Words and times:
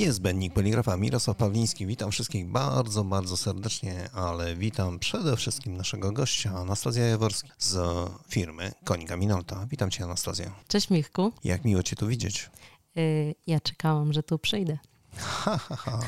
Niezbędnik 0.00 0.52
Poligrafa 0.52 0.96
Mirosław 0.96 1.36
Pawliński. 1.36 1.86
Witam 1.86 2.10
wszystkich 2.10 2.46
bardzo, 2.46 3.04
bardzo 3.04 3.36
serdecznie, 3.36 4.10
ale 4.12 4.56
witam 4.56 4.98
przede 4.98 5.36
wszystkim 5.36 5.76
naszego 5.76 6.12
gościa, 6.12 6.50
Anastazja 6.50 7.06
Jaworski 7.06 7.50
z 7.58 7.78
firmy 8.28 8.72
Konika 8.84 9.16
Minolta. 9.16 9.66
Witam 9.70 9.90
Cię, 9.90 10.04
Anastazja. 10.04 10.54
Cześć 10.68 10.90
Michku. 10.90 11.32
Jak 11.44 11.64
miło 11.64 11.82
Cię 11.82 11.96
tu 11.96 12.06
widzieć. 12.06 12.50
Yy, 12.94 13.34
ja 13.46 13.60
czekałam, 13.60 14.12
że 14.12 14.22
tu 14.22 14.38
przyjdę. 14.38 14.78
Ha, 15.16 15.58
ha, 15.58 15.76
ha. 15.76 16.00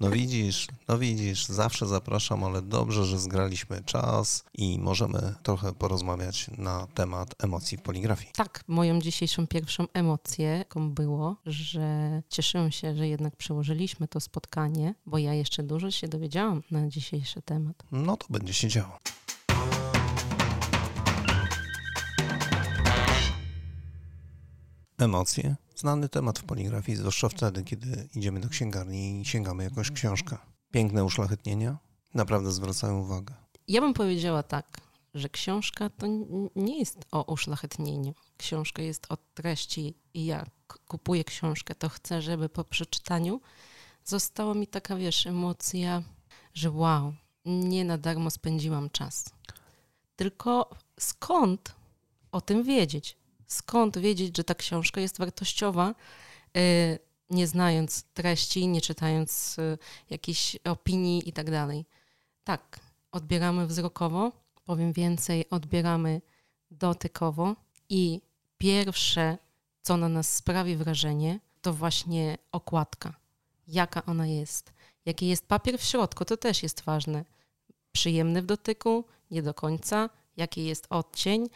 No 0.00 0.10
widzisz, 0.10 0.66
no 0.88 0.98
widzisz, 0.98 1.46
zawsze 1.46 1.86
zapraszam, 1.86 2.44
ale 2.44 2.62
dobrze, 2.62 3.04
że 3.04 3.18
zgraliśmy 3.18 3.82
czas 3.84 4.44
i 4.54 4.78
możemy 4.78 5.34
trochę 5.42 5.72
porozmawiać 5.72 6.50
na 6.58 6.86
temat 6.94 7.34
emocji 7.44 7.78
w 7.78 7.82
poligrafii. 7.82 8.30
Tak, 8.36 8.64
moją 8.68 9.00
dzisiejszą 9.00 9.46
pierwszą 9.46 9.86
emocję 9.92 10.46
jaką 10.46 10.90
było, 10.90 11.36
że 11.46 12.22
cieszyłem 12.28 12.70
się, 12.70 12.96
że 12.96 13.08
jednak 13.08 13.36
przełożyliśmy 13.36 14.08
to 14.08 14.20
spotkanie, 14.20 14.94
bo 15.06 15.18
ja 15.18 15.34
jeszcze 15.34 15.62
dużo 15.62 15.90
się 15.90 16.08
dowiedziałam 16.08 16.62
na 16.70 16.88
dzisiejszy 16.88 17.42
temat. 17.42 17.82
No 17.92 18.16
to 18.16 18.26
będzie 18.30 18.54
się 18.54 18.68
działo. 18.68 18.98
Emocje. 24.98 25.56
Znany 25.76 26.08
temat 26.08 26.38
w 26.38 26.44
poligrafii, 26.44 26.98
zwłaszcza 26.98 27.28
wtedy, 27.28 27.64
kiedy 27.64 28.08
idziemy 28.14 28.40
do 28.40 28.48
księgarni 28.48 29.20
i 29.20 29.24
sięgamy 29.24 29.64
jakąś 29.64 29.90
książkę. 29.90 30.38
Piękne 30.70 31.04
uszlachetnienia 31.04 31.78
naprawdę 32.14 32.52
zwracają 32.52 33.00
uwagę. 33.00 33.34
Ja 33.68 33.80
bym 33.80 33.94
powiedziała 33.94 34.42
tak, 34.42 34.80
że 35.14 35.28
książka 35.28 35.90
to 35.90 36.06
nie 36.56 36.78
jest 36.78 36.98
o 37.10 37.22
uszlachetnieniu. 37.22 38.14
Książka 38.36 38.82
jest 38.82 39.06
o 39.08 39.16
treści 39.16 39.94
i 40.14 40.26
jak 40.26 40.50
kupuję 40.88 41.24
książkę, 41.24 41.74
to 41.74 41.88
chcę, 41.88 42.22
żeby 42.22 42.48
po 42.48 42.64
przeczytaniu 42.64 43.40
została 44.04 44.54
mi 44.54 44.66
taka, 44.66 44.96
wiesz, 44.96 45.26
emocja, 45.26 46.02
że 46.54 46.70
wow, 46.70 47.14
nie 47.44 47.84
na 47.84 47.98
darmo 47.98 48.30
spędziłam 48.30 48.90
czas. 48.90 49.24
Tylko 50.16 50.70
skąd 51.00 51.74
o 52.32 52.40
tym 52.40 52.62
wiedzieć? 52.62 53.16
Skąd 53.54 53.98
wiedzieć, 53.98 54.36
że 54.36 54.44
ta 54.44 54.54
książka 54.54 55.00
jest 55.00 55.18
wartościowa, 55.18 55.94
y, 56.56 56.98
nie 57.30 57.46
znając 57.46 58.02
treści, 58.02 58.68
nie 58.68 58.80
czytając 58.80 59.58
y, 59.58 59.78
jakichś 60.10 60.56
opinii 60.64 61.28
i 61.28 61.32
tak 61.32 61.50
dalej. 61.50 61.84
Tak, 62.44 62.80
odbieramy 63.12 63.66
wzrokowo, 63.66 64.32
powiem 64.64 64.92
więcej, 64.92 65.50
odbieramy 65.50 66.20
dotykowo 66.70 67.56
i 67.88 68.20
pierwsze, 68.58 69.38
co 69.82 69.96
na 69.96 70.08
nas 70.08 70.36
sprawi 70.36 70.76
wrażenie, 70.76 71.40
to 71.62 71.72
właśnie 71.72 72.38
okładka. 72.52 73.14
Jaka 73.68 74.02
ona 74.06 74.26
jest, 74.26 74.72
jaki 75.04 75.26
jest 75.26 75.46
papier 75.48 75.78
w 75.78 75.84
środku, 75.84 76.24
to 76.24 76.36
też 76.36 76.62
jest 76.62 76.82
ważne. 76.82 77.24
Przyjemny 77.92 78.42
w 78.42 78.46
dotyku, 78.46 79.04
nie 79.30 79.42
do 79.42 79.54
końca, 79.54 80.10
jaki 80.36 80.64
jest 80.64 80.86
odcień, 80.90 81.48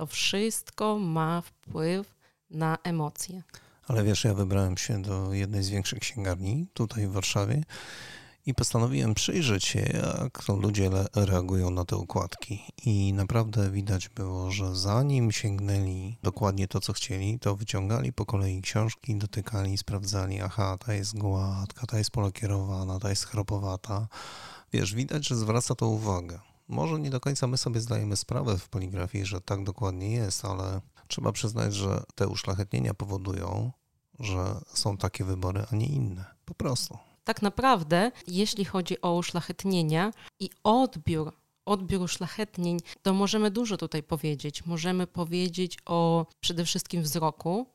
to 0.00 0.06
wszystko 0.06 0.98
ma 0.98 1.40
wpływ 1.40 2.14
na 2.50 2.78
emocje. 2.84 3.42
Ale 3.88 4.04
wiesz, 4.04 4.24
ja 4.24 4.34
wybrałem 4.34 4.76
się 4.76 5.02
do 5.02 5.32
jednej 5.32 5.62
z 5.62 5.68
większych 5.68 5.98
księgarni 5.98 6.66
tutaj 6.74 7.06
w 7.06 7.12
Warszawie 7.12 7.62
i 8.46 8.54
postanowiłem 8.54 9.14
przyjrzeć 9.14 9.64
się, 9.64 9.80
jak 9.80 10.44
to 10.44 10.56
ludzie 10.56 10.90
reagują 11.14 11.70
na 11.70 11.84
te 11.84 11.96
układki. 11.96 12.62
I 12.84 13.12
naprawdę 13.12 13.70
widać 13.70 14.08
było, 14.08 14.50
że 14.50 14.76
zanim 14.76 15.32
sięgnęli 15.32 16.16
dokładnie 16.22 16.68
to, 16.68 16.80
co 16.80 16.92
chcieli, 16.92 17.38
to 17.38 17.56
wyciągali 17.56 18.12
po 18.12 18.26
kolei 18.26 18.62
książki, 18.62 19.16
dotykali, 19.16 19.78
sprawdzali, 19.78 20.40
aha, 20.40 20.78
ta 20.86 20.94
jest 20.94 21.18
gładka, 21.18 21.86
ta 21.86 21.98
jest 21.98 22.10
polakierowana, 22.10 22.98
ta 22.98 23.10
jest 23.10 23.24
chropowata. 23.24 24.08
Wiesz, 24.72 24.94
widać, 24.94 25.28
że 25.28 25.36
zwraca 25.36 25.74
to 25.74 25.86
uwagę. 25.88 26.49
Może 26.70 27.00
nie 27.00 27.10
do 27.10 27.20
końca 27.20 27.46
my 27.46 27.58
sobie 27.58 27.80
zdajemy 27.80 28.16
sprawę 28.16 28.58
w 28.58 28.68
poligrafii, 28.68 29.26
że 29.26 29.40
tak 29.40 29.64
dokładnie 29.64 30.12
jest, 30.12 30.44
ale 30.44 30.80
trzeba 31.08 31.32
przyznać, 31.32 31.74
że 31.74 32.02
te 32.14 32.28
uszlachetnienia 32.28 32.94
powodują, 32.94 33.72
że 34.20 34.60
są 34.74 34.96
takie 34.96 35.24
wybory, 35.24 35.64
a 35.72 35.76
nie 35.76 35.86
inne. 35.86 36.24
Po 36.44 36.54
prostu. 36.54 36.98
Tak 37.24 37.42
naprawdę, 37.42 38.12
jeśli 38.26 38.64
chodzi 38.64 39.00
o 39.02 39.14
uszlachetnienia 39.14 40.12
i 40.40 40.50
odbiór 40.64 41.32
odbiór 41.64 42.02
uszlachetnień, 42.02 42.78
to 43.02 43.14
możemy 43.14 43.50
dużo 43.50 43.76
tutaj 43.76 44.02
powiedzieć. 44.02 44.66
Możemy 44.66 45.06
powiedzieć 45.06 45.78
o 45.86 46.26
przede 46.40 46.64
wszystkim 46.64 47.02
wzroku, 47.02 47.66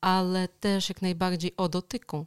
ale 0.00 0.48
też 0.48 0.88
jak 0.88 1.02
najbardziej 1.02 1.56
o 1.56 1.68
dotyku. 1.68 2.26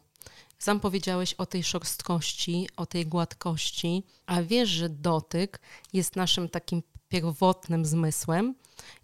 Sam 0.60 0.80
powiedziałeś 0.80 1.34
o 1.34 1.46
tej 1.46 1.64
szorstkości, 1.64 2.70
o 2.78 2.86
tej 2.86 3.06
gładkości, 3.06 4.04
a 4.26 4.42
wiesz, 4.42 4.70
że 4.70 4.90
dotyk 4.90 5.60
jest 5.94 6.16
naszym 6.16 6.50
takim 6.50 6.84
pierwotnym 7.10 7.86
zmysłem. 7.86 8.56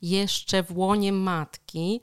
Jeszcze 0.02 0.64
w 0.64 0.78
łonie 0.78 1.14
matki 1.14 2.02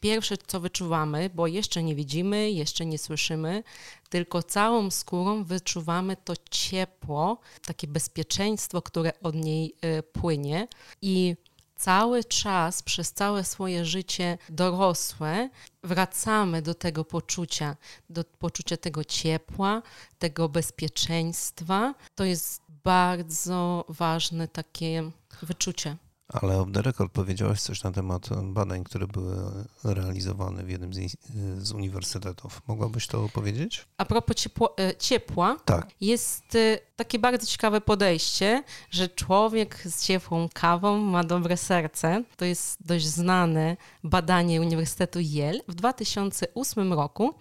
pierwsze, 0.00 0.36
co 0.46 0.60
wyczuwamy, 0.60 1.30
bo 1.34 1.46
jeszcze 1.46 1.82
nie 1.82 1.94
widzimy, 1.94 2.50
jeszcze 2.50 2.86
nie 2.86 2.98
słyszymy, 2.98 3.62
tylko 4.08 4.42
całą 4.42 4.90
skórą 4.90 5.44
wyczuwamy 5.44 6.16
to 6.16 6.34
ciepło, 6.50 7.38
takie 7.66 7.86
bezpieczeństwo, 7.86 8.82
które 8.82 9.12
od 9.22 9.34
niej 9.34 9.74
e, 9.80 10.02
płynie 10.02 10.68
i 11.02 11.36
cały 11.76 12.24
czas, 12.24 12.82
przez 12.82 13.12
całe 13.12 13.44
swoje 13.44 13.84
życie 13.84 14.38
dorosłe, 14.48 15.50
wracamy 15.82 16.62
do 16.62 16.74
tego 16.74 17.04
poczucia, 17.04 17.76
do 18.10 18.24
poczucia 18.24 18.76
tego 18.76 19.04
ciepła, 19.04 19.82
tego 20.18 20.48
bezpieczeństwa. 20.48 21.94
To 22.14 22.24
jest 22.24 22.62
bardzo 22.84 23.84
ważne 23.88 24.48
takie 24.48 25.10
wyczucie. 25.42 25.96
Ale 26.28 26.60
off 26.60 26.68
the 26.72 26.82
record 26.82 27.12
powiedziałaś 27.12 27.60
coś 27.60 27.82
na 27.82 27.92
temat 27.92 28.28
badań, 28.42 28.84
które 28.84 29.06
były 29.06 29.36
realizowane 29.84 30.64
w 30.64 30.70
jednym 30.70 30.94
z, 30.94 31.16
z 31.58 31.72
uniwersytetów. 31.72 32.62
Mogłabyś 32.66 33.06
to 33.06 33.28
powiedzieć? 33.28 33.86
A 33.98 34.04
propos 34.04 34.36
ciepło, 34.36 34.78
e, 34.78 34.96
ciepła, 34.96 35.56
tak. 35.64 35.90
jest 36.00 36.54
e, 36.54 36.78
takie 36.96 37.18
bardzo 37.18 37.46
ciekawe 37.46 37.80
podejście, 37.80 38.62
że 38.90 39.08
człowiek 39.08 39.82
z 39.84 40.06
ciepłą 40.06 40.48
kawą 40.54 40.98
ma 40.98 41.24
dobre 41.24 41.56
serce. 41.56 42.24
To 42.36 42.44
jest 42.44 42.86
dość 42.86 43.06
znane 43.06 43.76
badanie 44.04 44.60
Uniwersytetu 44.60 45.18
Yale. 45.20 45.60
W 45.68 45.74
2008 45.74 46.92
roku 46.92 47.34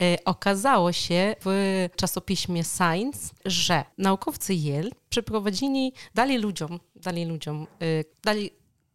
e, 0.00 0.16
okazało 0.24 0.92
się 0.92 1.36
w 1.44 1.88
czasopiśmie 1.96 2.64
Science, 2.64 3.34
że 3.44 3.84
naukowcy 3.98 4.54
Yale 4.54 4.90
przeprowadzili, 5.08 5.92
dali 6.14 6.38
ludziom, 6.38 6.80
dali 6.98 7.24
ludziom, 7.24 7.66
y, 7.82 8.04
dali 8.22 8.50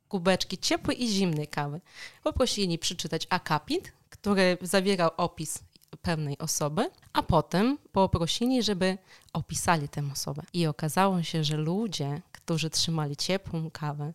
kubeczki 0.10 0.58
ciepłej 0.58 1.04
i 1.04 1.08
zimnej 1.08 1.48
kawy. 1.48 1.82
Poprosili 2.24 2.80
przeczytać 2.80 3.28
akapit, 3.30 3.94
który 4.10 4.58
zawierał 4.62 5.12
opis 5.18 5.64
pewnej 6.02 6.38
osoby, 6.38 6.90
a 7.14 7.24
potem 7.24 7.78
poprosili, 7.92 8.64
żeby 8.64 8.98
opisali 9.34 9.90
tę 9.90 10.04
osobę. 10.12 10.44
I 10.54 10.68
okazało 10.68 11.24
się, 11.24 11.44
że 11.44 11.58
ludzie, 11.58 12.22
którzy 12.32 12.70
trzymali 12.70 13.16
ciepłą 13.16 13.72
kawę, 13.72 14.14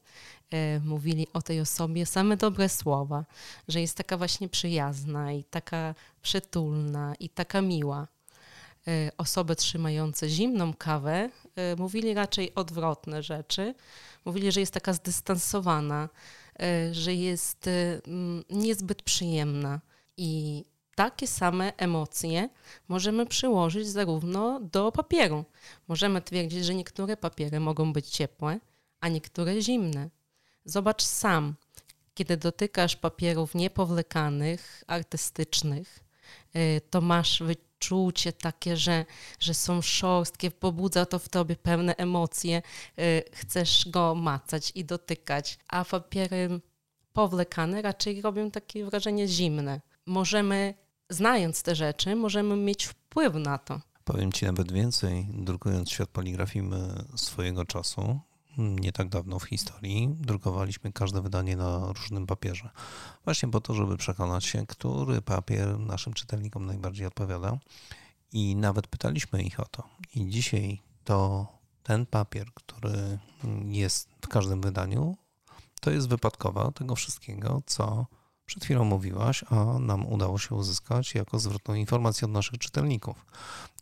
e, 0.51 0.81
mówili 0.81 1.27
o 1.33 1.43
tej 1.43 1.61
osobie 1.61 2.07
same 2.07 2.37
dobre 2.37 2.69
słowa, 2.69 3.25
że 3.69 3.81
jest 3.81 3.97
taka 3.97 4.17
właśnie 4.17 4.49
przyjazna 4.49 5.33
i 5.33 5.45
taka 5.45 5.95
przytulna 6.23 7.15
i 7.21 7.29
taka 7.29 7.63
miła. 7.63 8.09
E, 8.89 9.11
osoby 9.17 9.57
trzymające 9.57 10.29
zimną 10.29 10.75
kawę 10.75 11.31
e, 11.57 11.77
mówili 11.77 12.15
raczej 12.15 12.55
odwrotne 12.55 13.23
rzeczy. 13.23 13.75
Mówili, 14.25 14.53
że 14.53 14.61
jest 14.61 14.75
taka 14.75 14.93
zdystansowana, 14.93 16.09
e, 16.61 16.95
że 16.95 17.15
jest 17.15 17.71
niezbyt 18.51 19.03
przyjemna. 19.03 19.81
I 20.17 20.65
takie 20.95 21.27
same 21.27 21.73
emocje 21.77 22.49
możemy 22.89 23.27
przyłożyć 23.27 23.89
zarówno 23.89 24.61
do 24.61 24.93
papieru. 24.93 25.45
Możemy 25.89 26.23
twierdzić, 26.23 26.65
że 26.65 26.75
niektóre 26.75 27.17
papiery 27.17 27.61
mogą 27.61 27.93
być 27.93 28.09
ciepłe, 28.09 28.61
a 29.01 29.09
niektóre 29.09 29.63
zimne. 29.63 30.11
Zobacz 30.65 31.03
sam, 31.03 31.55
kiedy 32.15 32.37
dotykasz 32.37 32.97
papierów 32.97 33.55
niepowlekanych, 33.55 34.85
artystycznych, 34.87 36.08
to 36.91 37.01
masz 37.01 37.43
czucie 37.79 38.33
takie, 38.33 38.77
że, 38.77 39.05
że 39.41 39.55
są 39.55 39.83
szorstkie, 39.83 40.51
pobudza 40.51 41.07
to 41.07 41.19
w 41.19 41.29
tobie 41.29 41.57
pewne 41.57 41.97
emocje, 41.97 42.63
y, 42.99 43.23
chcesz 43.33 43.89
go 43.89 44.15
macać 44.15 44.73
i 44.75 44.85
dotykać, 44.85 45.59
a 45.69 45.85
papiery 45.85 46.61
powlekane 47.13 47.83
raczej 47.83 48.23
robią 48.23 48.51
takie 48.51 48.85
wrażenie 48.85 49.29
zimne. 49.29 49.81
Możemy, 50.07 50.75
znając 51.11 51.63
te 51.63 51.75
rzeczy, 51.75 52.17
możemy 52.17 52.57
mieć 52.57 52.85
wpływ 52.85 53.35
na 53.35 53.59
to. 53.59 53.81
Powiem 54.05 54.33
Ci 54.33 54.47
nawet 54.47 54.73
więcej, 54.73 55.27
drukując 55.31 55.91
świat 55.91 56.09
poligrafii 56.09 56.71
swojego 57.17 57.65
czasu, 57.65 58.21
nie 58.59 58.93
tak 58.93 59.09
dawno 59.09 59.39
w 59.39 59.45
historii 59.45 60.09
drukowaliśmy 60.21 60.93
każde 60.93 61.23
wydanie 61.23 61.57
na 61.57 61.93
różnym 61.93 62.27
papierze. 62.27 62.71
Właśnie 63.25 63.49
po 63.49 63.61
to, 63.61 63.75
żeby 63.75 63.97
przekonać 63.97 64.45
się, 64.45 64.67
który 64.67 65.23
papier 65.23 65.79
naszym 65.79 66.13
czytelnikom 66.13 66.67
najbardziej 66.67 67.07
odpowiada. 67.07 67.59
I 68.33 68.57
nawet 68.57 68.87
pytaliśmy 68.87 69.43
ich 69.43 69.61
o 69.61 69.65
to. 69.65 69.83
I 70.15 70.29
dzisiaj 70.29 70.83
to 71.05 71.47
ten 71.83 72.07
papier, 72.07 72.47
który 72.55 73.19
jest 73.65 74.09
w 74.21 74.29
każdym 74.29 74.61
wydaniu, 74.61 75.17
to 75.81 75.91
jest 75.91 76.09
wypadkowa 76.09 76.71
tego 76.71 76.95
wszystkiego, 76.95 77.63
co 77.67 78.07
przed 78.47 78.65
chwilą 78.65 78.85
mówiłaś, 78.85 79.45
a 79.51 79.79
nam 79.79 80.07
udało 80.07 80.39
się 80.39 80.55
uzyskać 80.55 81.15
jako 81.15 81.39
zwrotną 81.39 81.75
informację 81.75 82.27
od 82.27 82.33
naszych 82.33 82.59
czytelników. 82.59 83.27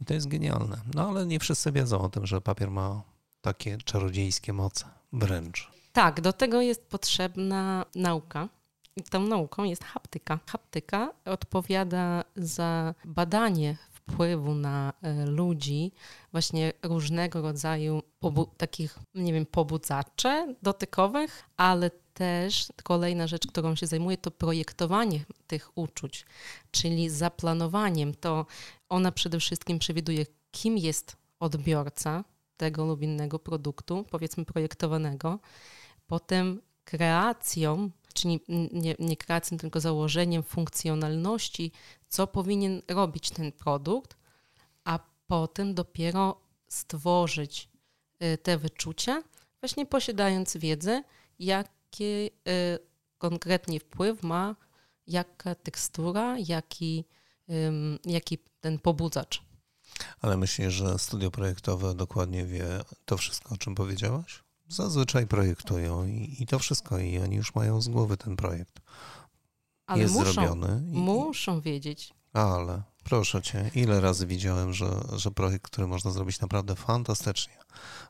I 0.01 0.05
to 0.05 0.15
jest 0.15 0.29
genialne. 0.29 0.81
No 0.95 1.09
ale 1.09 1.27
nie 1.27 1.41
wszyscy 1.41 1.73
wiedzą 1.73 2.01
o 2.01 2.09
tym, 2.09 2.27
że 2.27 2.41
papier 2.41 2.71
ma 2.71 3.03
takie 3.47 3.79
czarodziejskie 3.79 4.53
moce, 4.53 4.85
wręcz. 5.13 5.71
Tak, 5.93 6.21
do 6.21 6.33
tego 6.33 6.61
jest 6.61 6.87
potrzebna 6.87 7.87
nauka. 7.95 8.49
I 8.97 9.03
tą 9.03 9.21
nauką 9.21 9.65
jest 9.65 9.85
haptyka. 9.85 10.39
Haptyka 10.47 11.13
odpowiada 11.25 12.25
za 12.37 12.95
badanie 13.05 13.77
wpływu 13.93 14.55
na 14.55 14.93
e, 15.03 15.27
ludzi 15.27 15.93
właśnie 16.33 16.73
różnego 16.83 17.43
rodzaju 17.43 18.03
takich, 18.57 18.99
nie 19.15 19.33
wiem, 19.33 19.47
pobudzacze 19.47 20.55
dotykowych, 20.63 21.45
ale 21.57 21.91
też 22.15 22.67
kolejna 22.83 23.27
rzecz, 23.27 23.47
którą 23.47 23.75
się 23.75 23.87
zajmuje, 23.87 24.19
to 24.19 24.31
projektowanie 24.31 25.21
tych 25.47 25.79
uczuć, 25.79 26.27
czyli 26.71 27.11
zaplanowaniem. 27.11 28.15
To 28.15 28.47
ona 28.89 29.13
przede 29.13 29.41
wszystkim 29.41 29.79
przewiduje, 29.79 30.27
kim 30.51 30.79
jest 30.79 31.17
odbiorca 31.41 32.25
tego 32.57 32.85
lub 32.85 33.03
innego 33.03 33.39
produktu, 33.39 34.05
powiedzmy 34.11 34.45
projektowanego, 34.45 35.39
potem 36.07 36.61
kreacją, 36.85 37.91
czyli 38.15 38.41
nie, 38.73 38.95
nie 38.99 39.17
kreacją, 39.17 39.59
tylko 39.59 39.81
założeniem 39.81 40.43
funkcjonalności, 40.43 41.73
co 42.09 42.27
powinien 42.27 42.83
robić 42.89 43.31
ten 43.31 43.53
produkt, 43.53 44.17
a 44.85 44.99
potem 45.27 45.75
dopiero 45.75 46.41
stworzyć 46.69 47.69
y, 48.23 48.39
te 48.39 48.59
wyczucia, 48.59 49.23
właśnie 49.61 49.87
posiadając 49.87 50.57
wiedzę, 50.57 51.03
jaki 51.39 52.05
y, 52.05 52.31
konkretnie 53.19 53.81
wpływ 53.81 54.23
ma 54.23 54.57
jaka 55.07 55.55
tekstura, 55.55 56.37
jaki, 56.39 57.05
jaki 58.05 58.39
ten 58.61 58.79
pobudzacz. 58.79 59.46
Ale 60.21 60.37
myślisz, 60.37 60.75
że 60.75 60.99
studio 60.99 61.31
projektowe 61.31 61.95
dokładnie 61.95 62.47
wie 62.47 62.67
to 63.05 63.17
wszystko, 63.17 63.55
o 63.55 63.59
czym 63.59 63.75
powiedziałaś? 63.75 64.45
Zazwyczaj 64.69 65.27
projektują 65.27 66.07
i, 66.07 66.37
i 66.41 66.47
to 66.47 66.59
wszystko, 66.59 66.99
i 66.99 67.19
oni 67.19 67.37
już 67.37 67.55
mają 67.55 67.81
z 67.81 67.89
głowy 67.89 68.17
ten 68.17 68.37
projekt. 68.37 68.81
Ale 69.87 70.03
jest 70.03 70.15
muszą, 70.15 70.33
zrobiony. 70.33 70.83
I... 70.93 70.99
Muszą 70.99 71.61
wiedzieć. 71.61 72.15
Ale 72.33 72.83
proszę 73.05 73.43
cię, 73.43 73.71
ile 73.75 74.01
razy 74.01 74.27
widziałem, 74.27 74.73
że, 74.73 75.01
że 75.17 75.31
projekt, 75.31 75.65
który 75.65 75.87
można 75.87 76.11
zrobić 76.11 76.41
naprawdę 76.41 76.75
fantastycznie, 76.77 77.59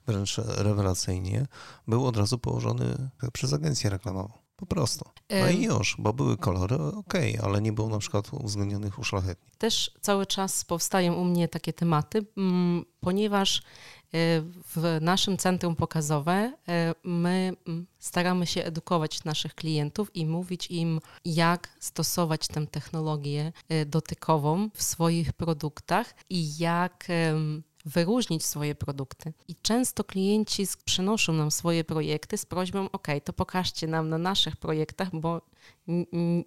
wręcz 0.06 0.38
rewelacyjnie, 0.38 1.46
był 1.88 2.06
od 2.06 2.16
razu 2.16 2.38
położony 2.38 3.10
przez 3.32 3.52
agencję 3.52 3.90
reklamową. 3.90 4.45
Po 4.56 4.66
prostu. 4.66 5.04
No 5.30 5.48
i 5.50 5.62
już, 5.62 5.96
bo 5.98 6.12
były 6.12 6.36
kolory, 6.36 6.76
okej, 6.76 7.36
okay, 7.38 7.48
ale 7.48 7.62
nie 7.62 7.72
było 7.72 7.88
na 7.88 7.98
przykład 7.98 8.32
uwzględnionych 8.32 8.98
uszlachetnień. 8.98 9.50
Też 9.58 9.90
cały 10.00 10.26
czas 10.26 10.64
powstają 10.64 11.14
u 11.14 11.24
mnie 11.24 11.48
takie 11.48 11.72
tematy, 11.72 12.26
mm, 12.36 12.84
ponieważ 13.00 13.62
E, 14.14 14.42
w 14.76 14.98
naszym 15.00 15.36
centrum 15.36 15.76
pokazowe 15.76 16.52
e, 16.68 16.94
my 17.04 17.52
mm, 17.66 17.86
staramy 17.98 18.46
się 18.46 18.64
edukować 18.64 19.24
naszych 19.24 19.54
klientów 19.54 20.16
i 20.16 20.26
mówić 20.26 20.70
im, 20.70 21.00
jak 21.24 21.68
stosować 21.80 22.48
tę 22.48 22.66
technologię 22.66 23.52
e, 23.68 23.86
dotykową 23.86 24.70
w 24.74 24.82
swoich 24.82 25.32
produktach 25.32 26.14
i 26.30 26.58
jak 26.58 27.08
wyróżnić 27.86 28.44
swoje 28.44 28.74
produkty. 28.74 29.32
I 29.48 29.56
często 29.62 30.04
klienci 30.04 30.66
przynoszą 30.84 31.32
nam 31.32 31.50
swoje 31.50 31.84
projekty 31.84 32.38
z 32.38 32.46
prośbą: 32.46 32.90
OK, 32.90 33.06
to 33.24 33.32
pokażcie 33.32 33.86
nam 33.86 34.08
na 34.08 34.18
naszych 34.18 34.56
projektach, 34.56 35.08
bo 35.12 35.40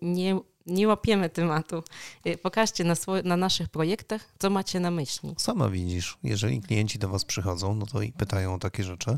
nie 0.01 0.39
nie 0.69 0.87
łapiemy 0.87 1.29
tematu. 1.29 1.83
Y, 2.27 2.37
pokażcie 2.37 2.83
na, 2.83 2.95
na 3.23 3.37
naszych 3.37 3.69
projektach, 3.69 4.33
co 4.39 4.49
macie 4.49 4.79
na 4.79 4.91
myśli. 4.91 5.35
Sama 5.37 5.69
widzisz, 5.69 6.17
jeżeli 6.23 6.61
klienci 6.61 6.99
do 6.99 7.09
Was 7.09 7.25
przychodzą, 7.25 7.75
no 7.75 7.85
to 7.85 8.01
i 8.01 8.11
pytają 8.11 8.53
o 8.53 8.59
takie 8.59 8.83
rzeczy, 8.83 9.17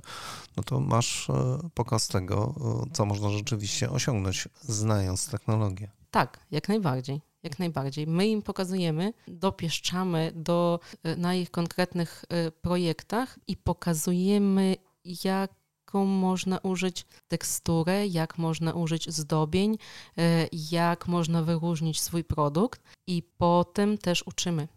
no 0.58 0.64
to 0.64 0.80
masz 0.80 1.30
e, 1.30 1.60
pokaz 1.74 2.08
tego, 2.08 2.56
e, 2.88 2.94
co 2.94 3.06
można 3.06 3.30
rzeczywiście 3.30 3.90
osiągnąć, 3.90 4.48
znając 4.62 5.30
technologię. 5.30 5.92
Tak, 6.12 6.40
jak 6.52 6.70
najbardziej. 6.70 7.22
Jak 7.44 7.60
najbardziej. 7.60 8.08
My 8.08 8.28
im 8.28 8.42
pokazujemy, 8.42 9.14
dopieszczamy 9.28 10.32
do, 10.36 10.80
e, 11.04 11.16
na 11.16 11.36
ich 11.36 11.52
konkretnych 11.52 12.26
projektach 12.62 13.40
i 13.48 13.58
pokazujemy, 13.58 14.76
jak 15.24 15.52
jaką 15.92 16.06
można 16.06 16.58
użyć 16.58 17.06
teksturę, 17.28 18.08
jak 18.08 18.38
można 18.38 18.74
użyć 18.74 19.14
zdobień, 19.14 19.78
e, 20.18 20.48
jak 20.72 21.08
można 21.08 21.44
wyróżnić 21.44 22.02
swój 22.02 22.24
produkt 22.24 22.82
i 23.08 23.24
potem 23.38 23.98
też 23.98 24.24
uczymy, 24.28 24.68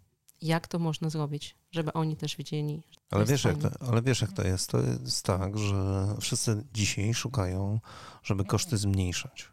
jak 0.42 0.68
to 0.68 0.78
można 0.78 1.10
zrobić, 1.10 1.56
żeby 1.70 1.92
oni 1.92 2.16
też 2.16 2.36
wiedzieli. 2.36 2.82
Ale 3.10 3.24
wiesz, 3.24 3.44
jak 3.44 3.58
to, 3.58 3.68
ale 3.88 4.02
wiesz, 4.02 4.20
jak 4.20 4.32
to 4.32 4.42
jest? 4.42 4.70
To 4.70 4.80
jest 4.80 5.24
tak, 5.24 5.58
że 5.58 6.06
wszyscy 6.20 6.64
dzisiaj 6.72 7.14
szukają, 7.14 7.80
żeby 8.22 8.44
koszty 8.44 8.76
zmniejszać. 8.76 9.48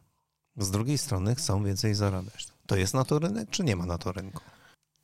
Z 0.58 0.72
drugiej 0.72 0.98
strony 0.98 1.36
chcą 1.36 1.64
więcej 1.64 1.96
zarabiać. 1.96 2.48
To 2.72 2.78
jest 2.78 2.94
na 2.94 3.06
to 3.06 3.20
rynek, 3.20 3.50
czy 3.50 3.64
nie 3.64 3.76
ma 3.76 3.86
na 3.86 3.98
to 3.98 4.12
rynku? 4.12 4.42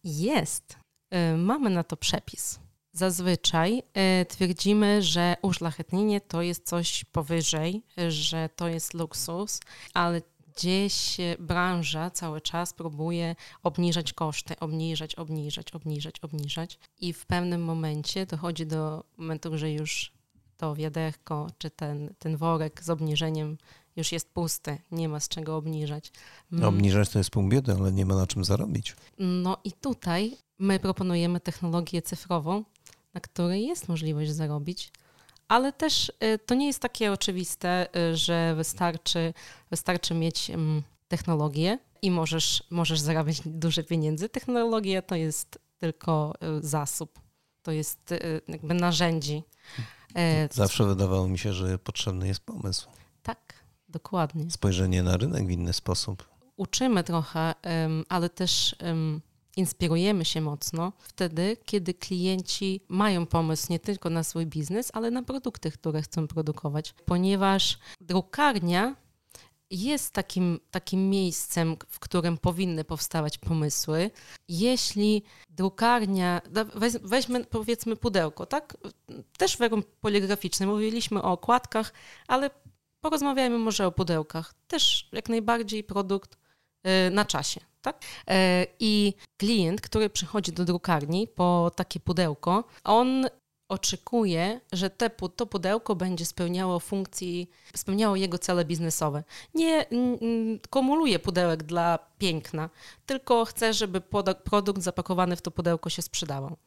Jest. 0.03 0.77
E, 1.09 1.37
mamy 1.37 1.69
na 1.69 1.83
to 1.83 1.97
przepis. 1.97 2.59
Zazwyczaj 2.91 3.83
e, 3.93 4.25
twierdzimy, 4.25 5.01
że 5.03 5.35
uszlachetnienie 5.41 6.21
to 6.21 6.41
jest 6.41 6.67
coś 6.67 7.05
powyżej, 7.05 7.83
że 8.09 8.49
to 8.55 8.67
jest 8.67 8.93
luksus, 8.93 9.59
ale 9.93 10.21
gdzieś 10.55 11.17
branża 11.39 12.11
cały 12.11 12.41
czas 12.41 12.73
próbuje 12.73 13.35
obniżać 13.63 14.13
koszty, 14.13 14.59
obniżać, 14.59 15.15
obniżać, 15.15 15.71
obniżać, 15.71 16.15
obniżać 16.21 16.79
i 17.01 17.13
w 17.13 17.25
pewnym 17.25 17.63
momencie 17.63 18.25
dochodzi 18.25 18.65
do 18.65 19.03
momentu, 19.17 19.57
że 19.57 19.71
już 19.71 20.11
to 20.57 20.75
wiaderko 20.75 21.47
czy 21.57 21.69
ten, 21.69 22.13
ten 22.19 22.37
worek 22.37 22.83
z 22.83 22.89
obniżeniem 22.89 23.57
już 23.97 24.11
jest 24.11 24.29
pusty, 24.29 24.77
nie 24.91 25.09
ma 25.09 25.19
z 25.19 25.27
czego 25.27 25.57
obniżać. 25.57 26.11
Mm. 26.51 26.65
Obniżać 26.65 27.09
to 27.09 27.17
jest 27.17 27.29
pół 27.29 27.47
biedy, 27.47 27.73
ale 27.73 27.91
nie 27.91 28.05
ma 28.05 28.15
na 28.15 28.27
czym 28.27 28.45
zarobić. 28.45 28.95
No 29.17 29.57
i 29.63 29.71
tutaj 29.71 30.37
my 30.59 30.79
proponujemy 30.79 31.39
technologię 31.39 32.01
cyfrową, 32.01 32.63
na 33.13 33.21
której 33.21 33.67
jest 33.67 33.89
możliwość 33.89 34.31
zarobić, 34.31 34.91
ale 35.47 35.73
też 35.73 36.11
y, 36.23 36.39
to 36.45 36.55
nie 36.55 36.67
jest 36.67 36.79
takie 36.79 37.11
oczywiste, 37.11 37.87
y, 38.11 38.17
że 38.17 38.55
wystarczy, 38.55 39.33
wystarczy 39.69 40.13
mieć 40.13 40.49
mm, 40.49 40.83
technologię 41.07 41.79
i 42.01 42.11
możesz, 42.11 42.63
możesz 42.69 42.99
zarabiać 42.99 43.41
duże 43.45 43.83
pieniądze. 43.83 44.29
Technologia 44.29 45.01
to 45.01 45.15
jest 45.15 45.59
tylko 45.77 46.33
y, 46.57 46.67
zasób, 46.67 47.19
to 47.63 47.71
jest 47.71 48.13
jakby 48.47 48.73
narzędzi. 48.73 49.43
Zawsze 50.51 50.85
wydawało 50.85 51.27
mi 51.27 51.39
się, 51.39 51.53
że 51.53 51.79
potrzebny 51.79 52.27
jest 52.27 52.39
pomysł. 52.39 52.89
Tak, 53.23 53.53
dokładnie. 53.89 54.51
Spojrzenie 54.51 55.03
na 55.03 55.17
rynek 55.17 55.47
w 55.47 55.49
inny 55.49 55.73
sposób. 55.73 56.29
Uczymy 56.57 57.03
trochę, 57.03 57.53
ale 58.09 58.29
też 58.29 58.75
inspirujemy 59.57 60.25
się 60.25 60.41
mocno 60.41 60.93
wtedy, 60.99 61.57
kiedy 61.65 61.93
klienci 61.93 62.81
mają 62.87 63.25
pomysł 63.25 63.67
nie 63.69 63.79
tylko 63.79 64.09
na 64.09 64.23
swój 64.23 64.45
biznes, 64.45 64.91
ale 64.93 65.11
na 65.11 65.23
produkty, 65.23 65.71
które 65.71 66.01
chcą 66.01 66.27
produkować, 66.27 66.93
ponieważ 67.05 67.79
drukarnia 68.01 68.95
jest 69.69 70.13
takim, 70.13 70.59
takim 70.71 71.09
miejscem, 71.09 71.75
w 71.87 71.99
którym 71.99 72.37
powinny 72.37 72.83
powstawać 72.83 73.37
pomysły. 73.37 74.11
Jeśli 74.47 75.23
drukarnia, 75.49 76.41
weźmy 77.03 77.45
powiedzmy 77.45 77.95
pudełko, 77.95 78.45
tak? 78.45 78.77
Też 79.37 79.55
w 79.55 79.59
wersji 79.59 79.83
poligraficznej 80.01 80.69
mówiliśmy 80.69 81.23
o 81.23 81.31
okładkach, 81.31 81.93
ale 82.27 82.49
porozmawiajmy 83.07 83.57
może 83.57 83.87
o 83.87 83.91
pudełkach. 83.91 84.53
Też 84.67 85.09
jak 85.11 85.29
najbardziej 85.29 85.83
produkt 85.83 86.37
y, 87.07 87.11
na 87.11 87.25
czasie. 87.25 87.61
Tak? 87.81 88.01
E, 88.27 88.65
I 88.79 89.13
klient, 89.37 89.81
który 89.81 90.09
przychodzi 90.09 90.51
do 90.51 90.65
drukarni 90.65 91.27
po 91.27 91.71
takie 91.75 91.99
pudełko, 91.99 92.63
on 92.83 93.25
oczekuje, 93.69 94.61
że 94.71 94.89
te, 94.89 95.09
to 95.09 95.45
pudełko 95.45 95.95
będzie 95.95 96.25
spełniało 96.25 96.79
funkcji, 96.79 97.49
spełniało 97.75 98.15
jego 98.15 98.37
cele 98.37 98.65
biznesowe. 98.65 99.23
Nie 99.53 99.85
kumuluje 100.69 101.19
pudełek 101.19 101.63
dla 101.63 101.99
piękna, 102.17 102.69
tylko 103.05 103.45
chce, 103.45 103.73
żeby 103.73 104.01
produkt 104.43 104.81
zapakowany 104.81 105.35
w 105.35 105.41
to 105.41 105.51
pudełko 105.51 105.89
się 105.89 106.01
sprzedawał. 106.01 106.57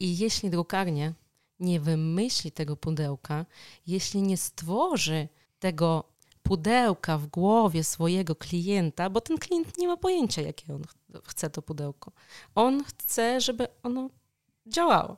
I 0.00 0.18
jeśli 0.18 0.50
drukarnia 0.50 1.12
nie 1.60 1.80
wymyśli 1.80 2.52
tego 2.52 2.76
pudełka, 2.76 3.46
jeśli 3.86 4.22
nie 4.22 4.36
stworzy 4.36 5.28
tego 5.62 6.04
pudełka 6.42 7.18
w 7.18 7.26
głowie 7.26 7.84
swojego 7.84 8.36
klienta, 8.36 9.10
bo 9.10 9.20
ten 9.20 9.38
klient 9.38 9.78
nie 9.78 9.88
ma 9.88 9.96
pojęcia, 9.96 10.42
jakie 10.42 10.74
on 10.74 10.82
chce 11.24 11.50
to 11.50 11.62
pudełko. 11.62 12.12
On 12.54 12.84
chce, 12.84 13.40
żeby 13.40 13.68
ono 13.82 14.10
działało. 14.66 15.16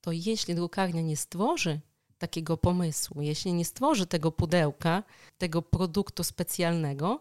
To 0.00 0.12
jeśli 0.12 0.54
drukarnia 0.54 1.02
nie 1.02 1.16
stworzy 1.16 1.80
takiego 2.18 2.56
pomysłu, 2.56 3.22
jeśli 3.22 3.52
nie 3.52 3.64
stworzy 3.64 4.06
tego 4.06 4.32
pudełka, 4.32 5.02
tego 5.38 5.62
produktu 5.62 6.24
specjalnego, 6.24 7.20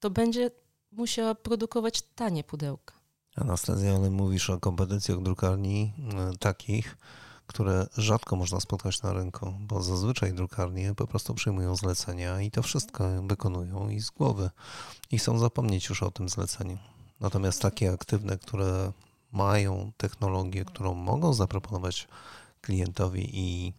to 0.00 0.10
będzie 0.10 0.50
musiała 0.92 1.34
produkować 1.34 2.02
tanie 2.02 2.44
pudełka. 2.44 2.94
Anastazja, 3.36 3.94
ale 3.94 4.10
mówisz 4.10 4.50
o 4.50 4.60
kompetencjach 4.60 5.22
drukarni 5.22 5.92
e, 6.14 6.36
takich, 6.38 6.96
które 7.46 7.86
rzadko 7.96 8.36
można 8.36 8.60
spotkać 8.60 9.02
na 9.02 9.12
rynku, 9.12 9.54
bo 9.60 9.82
zazwyczaj 9.82 10.32
drukarnie 10.32 10.94
po 10.94 11.06
prostu 11.06 11.34
przyjmują 11.34 11.76
zlecenia 11.76 12.40
i 12.40 12.50
to 12.50 12.62
wszystko 12.62 13.22
wykonują 13.22 13.88
i 13.88 14.00
z 14.00 14.10
głowy 14.10 14.50
i 15.10 15.18
chcą 15.18 15.38
zapomnieć 15.38 15.88
już 15.88 16.02
o 16.02 16.10
tym 16.10 16.28
zleceniu. 16.28 16.78
Natomiast 17.20 17.62
takie 17.62 17.92
aktywne, 17.92 18.38
które 18.38 18.92
mają 19.32 19.92
technologię, 19.96 20.64
którą 20.64 20.94
mogą 20.94 21.34
zaproponować 21.34 22.08
klientowi 22.60 23.30
i 23.32 23.72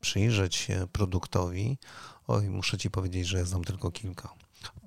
przyjrzeć 0.00 0.56
się 0.56 0.86
produktowi, 0.92 1.78
oj, 2.26 2.50
muszę 2.50 2.78
Ci 2.78 2.90
powiedzieć, 2.90 3.26
że 3.26 3.38
ja 3.38 3.44
znam 3.44 3.64
tylko 3.64 3.90
kilka. 3.90 4.34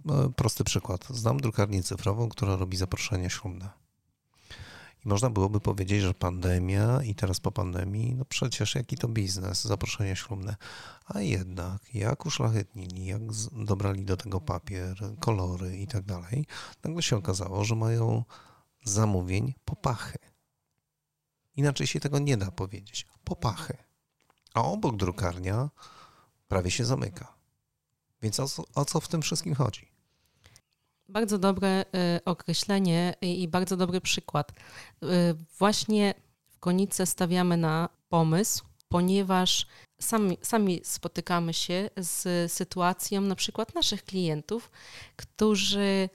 E, 0.09 0.31
prosty 0.35 0.63
przykład. 0.63 1.07
Znam 1.09 1.39
drukarnię 1.39 1.83
cyfrową, 1.83 2.29
która 2.29 2.55
robi 2.55 2.77
zaproszenia 2.77 3.29
ślubne. 3.29 3.80
I 5.05 5.09
można 5.09 5.29
byłoby 5.29 5.59
powiedzieć, 5.59 6.01
że 6.01 6.13
pandemia 6.13 7.03
i 7.03 7.15
teraz 7.15 7.39
po 7.39 7.51
pandemii, 7.51 8.15
no 8.15 8.25
przecież 8.25 8.75
jaki 8.75 8.97
to 8.97 9.07
biznes, 9.07 9.63
zaproszenia 9.63 10.15
ślubne. 10.15 10.55
A 11.05 11.21
jednak, 11.21 11.95
jak 11.95 12.25
uszlachetnili, 12.25 13.05
jak 13.05 13.21
dobrali 13.51 14.05
do 14.05 14.17
tego 14.17 14.41
papier, 14.41 14.97
kolory 15.19 15.77
i 15.77 15.87
tak 15.87 16.03
dalej, 16.03 16.45
nagle 16.83 17.03
się 17.03 17.17
okazało, 17.17 17.63
że 17.63 17.75
mają 17.75 18.23
zamówień 18.83 19.53
popachy. 19.65 20.17
Inaczej 21.55 21.87
się 21.87 21.99
tego 21.99 22.19
nie 22.19 22.37
da 22.37 22.51
powiedzieć. 22.51 23.07
Popachy. 23.23 23.77
A 24.53 24.63
obok 24.63 24.95
drukarnia 24.95 25.69
prawie 26.47 26.71
się 26.71 26.85
zamyka. 26.85 27.33
Więc 28.21 28.39
o, 28.39 28.47
o 28.75 28.85
co 28.85 28.99
w 28.99 29.07
tym 29.07 29.21
wszystkim 29.21 29.55
chodzi? 29.55 29.90
Bardzo 31.11 31.37
dobre 31.37 31.85
y, 32.17 32.23
określenie 32.25 33.15
i 33.21 33.47
bardzo 33.47 33.77
dobry 33.77 34.01
przykład. 34.01 34.51
Y, 34.51 35.07
właśnie 35.57 36.13
w 36.49 36.59
Konice 36.59 37.05
stawiamy 37.05 37.57
na 37.57 37.89
pomysł, 38.09 38.65
ponieważ 38.89 39.67
sami, 40.01 40.37
sami 40.41 40.81
spotykamy 40.83 41.53
się 41.53 41.89
z 41.97 42.51
sytuacją 42.51 43.21
na 43.21 43.35
przykład 43.35 43.75
naszych 43.75 44.03
klientów, 44.03 44.71
którzy 45.15 46.09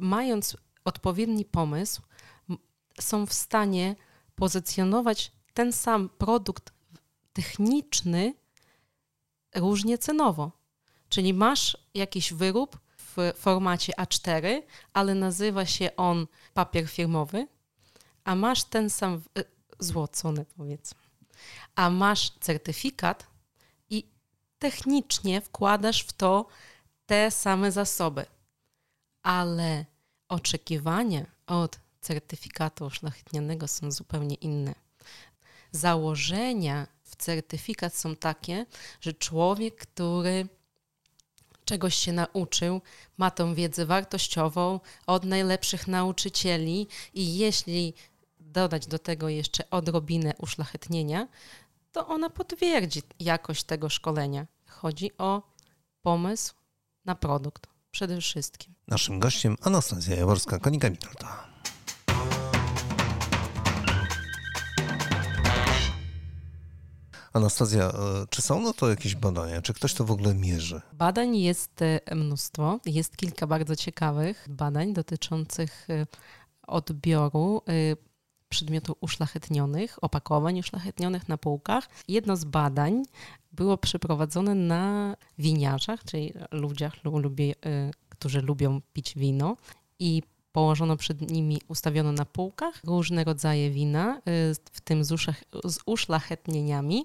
mając 0.00 0.56
odpowiedni 0.84 1.44
pomysł, 1.44 2.02
są 3.00 3.26
w 3.26 3.34
stanie 3.34 3.96
pozycjonować 4.34 5.32
ten 5.54 5.72
sam 5.72 6.08
produkt 6.08 6.72
techniczny 7.32 8.34
różnie 9.54 9.98
cenowo. 9.98 10.52
Czyli 11.08 11.34
masz 11.34 11.76
jakiś 11.94 12.32
wyrób, 12.32 12.78
w 13.16 13.32
formacie 13.36 13.92
A4, 13.98 14.62
ale 14.92 15.14
nazywa 15.14 15.66
się 15.66 15.96
on 15.96 16.26
papier 16.54 16.88
firmowy, 16.88 17.46
a 18.24 18.34
masz 18.34 18.64
ten 18.64 18.90
sam 18.90 19.22
e, 19.38 19.44
złocony, 19.78 20.44
powiedzmy, 20.56 21.00
a 21.74 21.90
masz 21.90 22.30
certyfikat 22.30 23.26
i 23.90 24.04
technicznie 24.58 25.40
wkładasz 25.40 26.02
w 26.02 26.12
to 26.12 26.46
te 27.06 27.30
same 27.30 27.72
zasoby, 27.72 28.26
ale 29.22 29.84
oczekiwania 30.28 31.26
od 31.46 31.78
certyfikatu 32.00 32.84
oszlachetnianego 32.84 33.68
są 33.68 33.92
zupełnie 33.92 34.34
inne. 34.34 34.74
Założenia 35.72 36.86
w 37.02 37.16
certyfikat 37.16 37.94
są 37.94 38.16
takie, 38.16 38.66
że 39.00 39.12
człowiek, 39.12 39.76
który 39.76 40.48
czegoś 41.70 41.94
się 41.94 42.12
nauczył, 42.12 42.80
ma 43.18 43.30
tą 43.30 43.54
wiedzę 43.54 43.86
wartościową 43.86 44.80
od 45.06 45.24
najlepszych 45.24 45.88
nauczycieli 45.88 46.86
i 47.14 47.38
jeśli 47.38 47.94
dodać 48.40 48.86
do 48.86 48.98
tego 48.98 49.28
jeszcze 49.28 49.70
odrobinę 49.70 50.34
uszlachetnienia, 50.38 51.28
to 51.92 52.06
ona 52.06 52.30
potwierdzi 52.30 53.02
jakość 53.20 53.64
tego 53.64 53.88
szkolenia. 53.88 54.46
Chodzi 54.68 55.10
o 55.18 55.42
pomysł 56.02 56.54
na 57.04 57.14
produkt 57.14 57.66
przede 57.90 58.20
wszystkim. 58.20 58.74
Naszym 58.88 59.18
gościem 59.18 59.56
Anastazja 59.62 60.16
Jaworska, 60.16 60.58
Konika 60.58 60.90
Minolta. 60.90 61.49
Anastazja, 67.32 67.88
e, 67.88 67.92
czy 68.30 68.42
są 68.42 68.62
na 68.62 68.72
to 68.72 68.88
jakieś 68.88 69.14
badania? 69.14 69.62
Czy 69.62 69.74
ktoś 69.74 69.94
to 69.94 70.04
w 70.04 70.10
ogóle 70.10 70.34
mierzy? 70.34 70.80
Badań 70.92 71.36
jest 71.36 71.82
e, 71.82 72.14
mnóstwo. 72.14 72.80
Jest 72.86 73.16
kilka 73.16 73.46
bardzo 73.46 73.76
ciekawych 73.76 74.46
badań 74.48 74.92
dotyczących 74.92 75.90
e, 75.90 76.06
odbioru 76.66 77.62
przedmiotów 78.48 78.96
uszlachetnionych, 79.00 80.04
opakowań 80.04 80.58
uszlachetnionych 80.58 81.28
na 81.28 81.38
półkach. 81.38 81.88
Jedno 82.08 82.36
z 82.36 82.44
badań 82.44 83.02
było 83.52 83.78
przeprowadzone 83.78 84.54
na 84.54 85.16
winiarzach, 85.38 86.04
czyli 86.04 86.32
ludziach, 86.50 86.92
którzy 88.08 88.42
lubią 88.42 88.80
pić 88.92 89.14
wino 89.16 89.56
i 89.98 90.22
położono 90.52 90.96
przed 90.96 91.30
nimi, 91.30 91.60
ustawiono 91.68 92.12
na 92.12 92.24
półkach 92.24 92.80
różne 92.84 93.24
rodzaje 93.24 93.70
wina, 93.70 94.20
w 94.72 94.80
tym 94.84 95.04
z 95.64 95.78
uszlachetnieniami. 95.86 97.04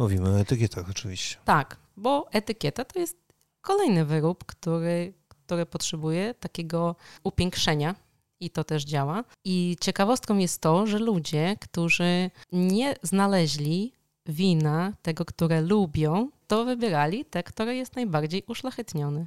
Mówimy 0.00 0.28
o 0.28 0.40
etykietach 0.40 0.90
oczywiście. 0.90 1.36
Tak, 1.44 1.76
bo 1.96 2.32
etykieta 2.32 2.84
to 2.84 2.98
jest 2.98 3.16
kolejny 3.60 4.04
wyrób, 4.04 4.44
który, 4.44 5.12
który 5.28 5.66
potrzebuje 5.66 6.34
takiego 6.34 6.96
upiększenia 7.24 7.94
i 8.40 8.50
to 8.50 8.64
też 8.64 8.84
działa. 8.84 9.24
I 9.44 9.76
ciekawostką 9.80 10.38
jest 10.38 10.60
to, 10.60 10.86
że 10.86 10.98
ludzie, 10.98 11.56
którzy 11.60 12.30
nie 12.52 12.94
znaleźli 13.02 13.92
wina, 14.26 14.92
tego, 15.02 15.24
które 15.24 15.60
lubią, 15.60 16.30
to 16.46 16.64
wybierali 16.64 17.24
te, 17.24 17.42
które 17.42 17.76
jest 17.76 17.96
najbardziej 17.96 18.42
uszlachetniony, 18.46 19.26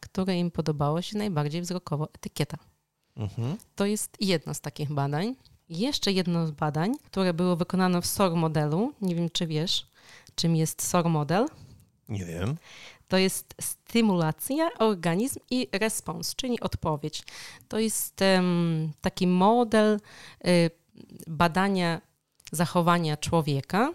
które 0.00 0.38
im 0.38 0.50
podobało 0.50 1.02
się 1.02 1.18
najbardziej 1.18 1.62
wzrokowo 1.62 2.08
etykieta. 2.12 2.56
Mhm. 3.16 3.56
To 3.74 3.86
jest 3.86 4.16
jedno 4.20 4.54
z 4.54 4.60
takich 4.60 4.92
badań. 4.92 5.34
Jeszcze 5.68 6.12
jedno 6.12 6.46
z 6.46 6.50
badań, 6.50 6.92
które 7.04 7.34
było 7.34 7.56
wykonane 7.56 8.02
w 8.02 8.06
SOR 8.06 8.36
modelu, 8.36 8.92
nie 9.00 9.14
wiem 9.14 9.30
czy 9.30 9.46
wiesz, 9.46 9.93
czym 10.34 10.56
jest 10.56 10.82
SOR 10.82 11.08
model. 11.08 11.46
Nie 12.08 12.24
wiem. 12.24 12.56
To 13.08 13.18
jest 13.18 13.54
stymulacja, 13.60 14.70
organizm 14.78 15.40
i 15.50 15.68
respons, 15.72 16.34
czyli 16.34 16.60
odpowiedź. 16.60 17.22
To 17.68 17.78
jest 17.78 18.20
um, 18.20 18.92
taki 19.00 19.26
model 19.26 20.00
y, 20.46 20.70
badania 21.26 22.00
zachowania 22.52 23.16
człowieka 23.16 23.92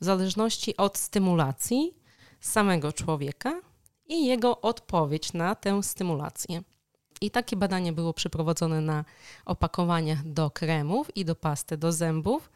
w 0.00 0.04
zależności 0.04 0.76
od 0.76 0.98
stymulacji 0.98 1.94
samego 2.40 2.92
człowieka 2.92 3.60
i 4.06 4.26
jego 4.26 4.60
odpowiedź 4.60 5.32
na 5.32 5.54
tę 5.54 5.82
stymulację. 5.82 6.62
I 7.22 7.30
takie 7.30 7.56
badanie 7.56 7.92
było 7.92 8.14
przeprowadzone 8.14 8.80
na 8.80 9.04
opakowaniach 9.44 10.24
do 10.24 10.50
kremów 10.50 11.16
i 11.16 11.24
do 11.24 11.34
pasty 11.34 11.76
do 11.76 11.92
zębów. 11.92 12.50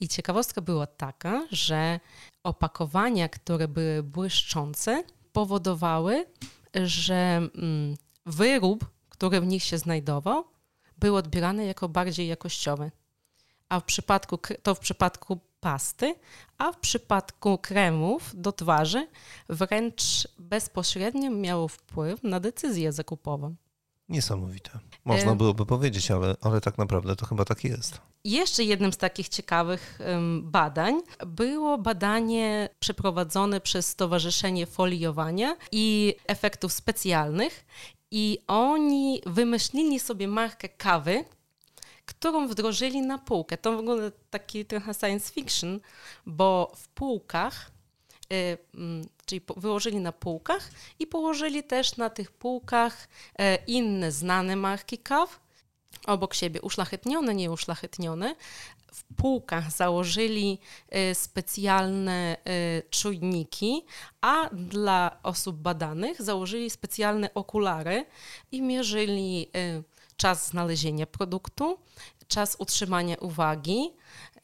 I 0.00 0.08
ciekawostka 0.08 0.60
była 0.60 0.86
taka, 0.86 1.46
że 1.50 2.00
opakowania, 2.42 3.28
które 3.28 3.68
były 3.68 4.02
błyszczące, 4.02 5.04
powodowały, 5.32 6.26
że 6.74 7.14
mm, 7.14 7.96
wyrób, 8.26 8.90
który 9.08 9.40
w 9.40 9.46
nich 9.46 9.64
się 9.64 9.78
znajdował, 9.78 10.44
był 10.98 11.16
odbierany 11.16 11.66
jako 11.66 11.88
bardziej 11.88 12.28
jakościowy. 12.28 12.90
A 13.68 13.80
w 13.80 13.84
przypadku, 13.84 14.38
to 14.62 14.74
w 14.74 14.78
przypadku 14.78 15.38
pasty, 15.60 16.14
a 16.58 16.72
w 16.72 16.78
przypadku 16.78 17.58
kremów 17.58 18.30
do 18.34 18.52
twarzy 18.52 19.08
wręcz 19.48 20.28
bezpośrednio 20.38 21.30
miało 21.30 21.68
wpływ 21.68 22.22
na 22.22 22.40
decyzję 22.40 22.92
zakupową. 22.92 23.56
Niesamowite. 24.08 24.70
Można 25.04 25.34
byłoby 25.34 25.66
powiedzieć, 25.66 26.10
ale, 26.10 26.36
ale 26.40 26.60
tak 26.60 26.78
naprawdę 26.78 27.16
to 27.16 27.26
chyba 27.26 27.44
tak 27.44 27.64
jest. 27.64 28.00
Jeszcze 28.24 28.64
jednym 28.64 28.92
z 28.92 28.96
takich 28.96 29.28
ciekawych 29.28 29.98
badań 30.42 31.00
było 31.26 31.78
badanie 31.78 32.68
przeprowadzone 32.80 33.60
przez 33.60 33.86
Stowarzyszenie 33.86 34.66
Foliowania 34.66 35.56
i 35.72 36.14
Efektów 36.26 36.72
Specjalnych. 36.72 37.66
I 38.10 38.38
oni 38.46 39.22
wymyślili 39.26 40.00
sobie 40.00 40.28
markę 40.28 40.68
kawy, 40.68 41.24
którą 42.04 42.48
wdrożyli 42.48 43.02
na 43.02 43.18
półkę. 43.18 43.56
To 43.56 43.76
w 43.76 43.78
ogóle 43.78 44.12
taki 44.30 44.64
trochę 44.64 44.94
science 44.94 45.32
fiction, 45.32 45.80
bo 46.26 46.72
w 46.76 46.88
półkach, 46.88 47.70
czyli 49.26 49.40
wyłożyli 49.56 49.96
na 49.96 50.12
półkach 50.12 50.70
i 50.98 51.06
położyli 51.06 51.62
też 51.62 51.96
na 51.96 52.10
tych 52.10 52.32
półkach 52.32 53.08
e, 53.38 53.58
inne 53.66 54.12
znane 54.12 54.56
marki 54.56 54.98
kaw, 54.98 55.40
obok 56.06 56.34
siebie 56.34 56.60
uszlachetnione, 56.62 57.34
nieuszlachetnione. 57.34 58.34
W 58.92 59.04
półkach 59.14 59.72
założyli 59.72 60.58
e, 60.88 61.14
specjalne 61.14 62.36
e, 62.44 62.82
czujniki, 62.90 63.84
a 64.20 64.48
dla 64.52 65.18
osób 65.22 65.56
badanych 65.56 66.22
założyli 66.22 66.70
specjalne 66.70 67.34
okulary 67.34 68.06
i 68.52 68.62
mierzyli 68.62 69.50
czas 70.16 70.48
znalezienia 70.48 71.06
produktu, 71.06 71.78
czas 72.28 72.56
utrzymania 72.58 73.16
uwagi, 73.16 73.90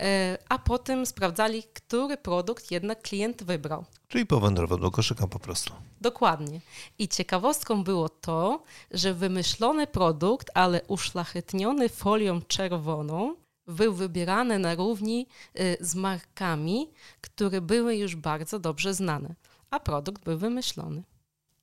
e, 0.00 0.38
a 0.48 0.58
potem 0.58 1.06
sprawdzali, 1.06 1.62
który 1.62 2.16
produkt 2.16 2.70
jednak 2.70 3.02
klient 3.02 3.44
wybrał. 3.44 3.84
Czyli 4.08 4.26
powędrował 4.26 4.78
do 4.78 4.90
koszyka 4.90 5.26
po 5.26 5.38
prostu. 5.38 5.72
Dokładnie. 6.00 6.60
I 6.98 7.08
ciekawostką 7.08 7.84
było 7.84 8.08
to, 8.08 8.62
że 8.90 9.14
wymyślony 9.14 9.86
produkt, 9.86 10.50
ale 10.54 10.82
uszlachetniony 10.82 11.88
folią 11.88 12.42
czerwoną, 12.42 13.34
był 13.66 13.94
wybierany 13.94 14.58
na 14.58 14.74
równi 14.74 15.26
e, 15.54 15.84
z 15.84 15.94
markami, 15.94 16.90
które 17.20 17.60
były 17.60 17.96
już 17.96 18.16
bardzo 18.16 18.58
dobrze 18.58 18.94
znane, 18.94 19.34
a 19.70 19.80
produkt 19.80 20.24
był 20.24 20.38
wymyślony. 20.38 21.02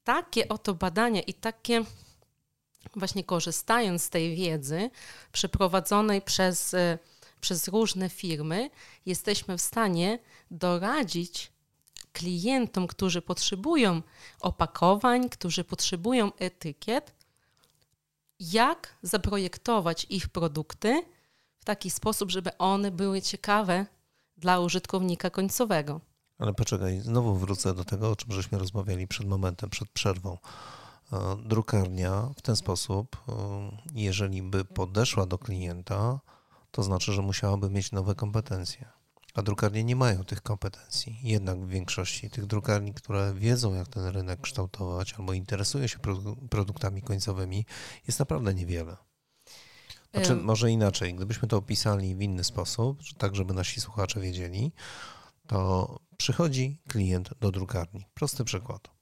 Takie 0.04 0.50
oto 0.50 0.74
badania 0.74 1.22
i 1.22 1.34
takie 1.34 1.84
właśnie 2.95 3.23
korzystając 3.23 4.03
z 4.03 4.09
tej 4.09 4.35
wiedzy 4.35 4.89
przeprowadzonej 5.31 6.21
przez, 6.21 6.73
e, 6.73 7.00
przez 7.41 7.67
różne 7.67 8.09
firmy, 8.09 8.69
jesteśmy 9.05 9.57
w 9.57 9.61
stanie 9.61 10.19
doradzić 10.51 11.51
klientom, 12.13 12.88
którzy 12.88 13.21
potrzebują 13.21 14.01
opakowań, 14.39 15.29
którzy 15.29 15.63
potrzebują 15.63 16.31
etykiet, 16.39 17.13
jak 18.39 18.95
zaprojektować 19.01 20.05
ich 20.09 20.29
produkty 20.29 21.03
w 21.57 21.65
taki 21.65 21.91
sposób, 21.91 22.31
żeby 22.31 22.57
one 22.57 22.91
były 22.91 23.21
ciekawe 23.21 23.85
dla 24.38 24.59
użytkownika 24.59 25.29
końcowego. 25.29 26.01
Ale 26.39 26.53
poczekaj, 26.53 27.00
znowu 27.00 27.35
wrócę 27.35 27.73
do 27.73 27.85
tego, 27.85 28.11
o 28.11 28.15
czym 28.15 28.31
żeśmy 28.31 28.59
rozmawiali 28.59 29.07
przed 29.07 29.27
momentem, 29.27 29.69
przed 29.69 29.89
przerwą. 29.89 30.38
E, 31.13 31.38
drukarnia 31.46 32.30
w 32.38 32.41
ten 32.41 32.56
sposób, 32.56 33.18
e, 33.30 33.32
jeżeli 33.94 34.41
by 34.41 34.65
podeszła 34.65 35.25
do 35.25 35.38
klienta, 35.38 36.20
to 36.72 36.84
znaczy, 36.84 37.13
że 37.13 37.22
musiałaby 37.22 37.70
mieć 37.70 37.91
nowe 37.91 38.15
kompetencje. 38.15 38.89
A 39.34 39.41
drukarnie 39.41 39.84
nie 39.84 39.96
mają 39.96 40.24
tych 40.24 40.41
kompetencji. 40.41 41.20
Jednak 41.24 41.60
w 41.60 41.68
większości 41.68 42.30
tych 42.30 42.46
drukarni, 42.46 42.94
które 42.94 43.34
wiedzą, 43.34 43.74
jak 43.74 43.88
ten 43.88 44.06
rynek 44.06 44.41
kształtować 44.41 45.13
albo 45.13 45.34
interesują 45.34 45.88
się 45.88 46.00
produktami 46.50 47.01
końcowymi, 47.01 47.65
jest 48.08 48.20
naprawdę 48.20 48.53
niewiele. 48.53 48.98
Znaczy, 50.13 50.36
może 50.36 50.72
inaczej, 50.72 51.13
gdybyśmy 51.15 51.48
to 51.48 51.58
opisali 51.58 52.15
w 52.15 52.22
inny 52.22 52.44
sposób, 52.44 53.00
tak 53.18 53.36
żeby 53.36 53.53
nasi 53.53 53.82
słuchacze 53.82 54.20
wiedzieli, 54.20 54.72
to 55.48 56.00
przychodzi 56.18 56.82
klient 56.88 57.30
do 57.39 57.51
drukarni. 57.51 58.06
Prosty 58.13 58.44
przykład 58.44 59.00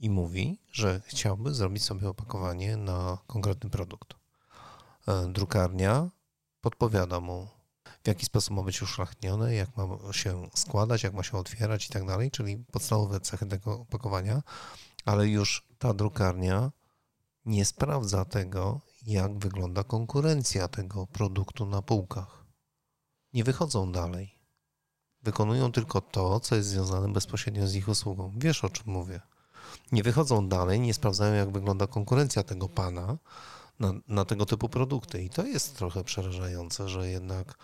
i 0.00 0.10
mówi, 0.10 0.58
że 0.72 1.00
chciałby 1.06 1.54
zrobić 1.54 1.84
sobie 1.84 2.08
opakowanie 2.08 2.76
na 2.76 3.18
konkretny 3.26 3.70
produkt. 3.70 4.14
E, 5.08 5.28
drukarnia 5.32 6.10
podpowiada 6.60 7.20
mu, 7.20 7.48
w 8.04 8.08
jaki 8.08 8.26
sposób 8.26 8.56
ma 8.56 8.62
być 8.62 8.82
uszlachetnione, 8.82 9.54
jak 9.54 9.76
ma 9.76 10.12
się 10.12 10.50
składać, 10.54 11.02
jak 11.02 11.14
ma 11.14 11.22
się 11.22 11.38
otwierać 11.38 11.86
i 11.86 11.88
tak 11.88 12.06
dalej, 12.06 12.30
czyli 12.30 12.64
podstawowe 12.72 13.20
cechy 13.20 13.46
tego 13.46 13.80
opakowania, 13.80 14.42
ale 15.04 15.28
już 15.28 15.66
ta 15.78 15.94
drukarnia 15.94 16.72
nie 17.44 17.64
sprawdza 17.64 18.24
tego, 18.24 18.80
jak 19.02 19.38
wygląda 19.38 19.84
konkurencja 19.84 20.68
tego 20.68 21.06
produktu 21.06 21.66
na 21.66 21.82
półkach. 21.82 22.44
Nie 23.32 23.44
wychodzą 23.44 23.92
dalej. 23.92 24.38
Wykonują 25.22 25.72
tylko 25.72 26.00
to, 26.00 26.40
co 26.40 26.56
jest 26.56 26.68
związane 26.68 27.12
bezpośrednio 27.12 27.68
z 27.68 27.74
ich 27.74 27.88
usługą. 27.88 28.34
Wiesz 28.36 28.64
o 28.64 28.68
czym 28.68 28.92
mówię 28.92 29.20
nie 29.92 30.02
wychodzą 30.02 30.48
dalej, 30.48 30.80
nie 30.80 30.94
sprawdzają, 30.94 31.34
jak 31.34 31.50
wygląda 31.50 31.86
konkurencja 31.86 32.42
tego 32.42 32.68
pana 32.68 33.16
na, 33.80 33.92
na 34.08 34.24
tego 34.24 34.46
typu 34.46 34.68
produkty. 34.68 35.22
I 35.22 35.30
to 35.30 35.46
jest 35.46 35.76
trochę 35.76 36.04
przerażające, 36.04 36.88
że 36.88 37.10
jednak 37.10 37.54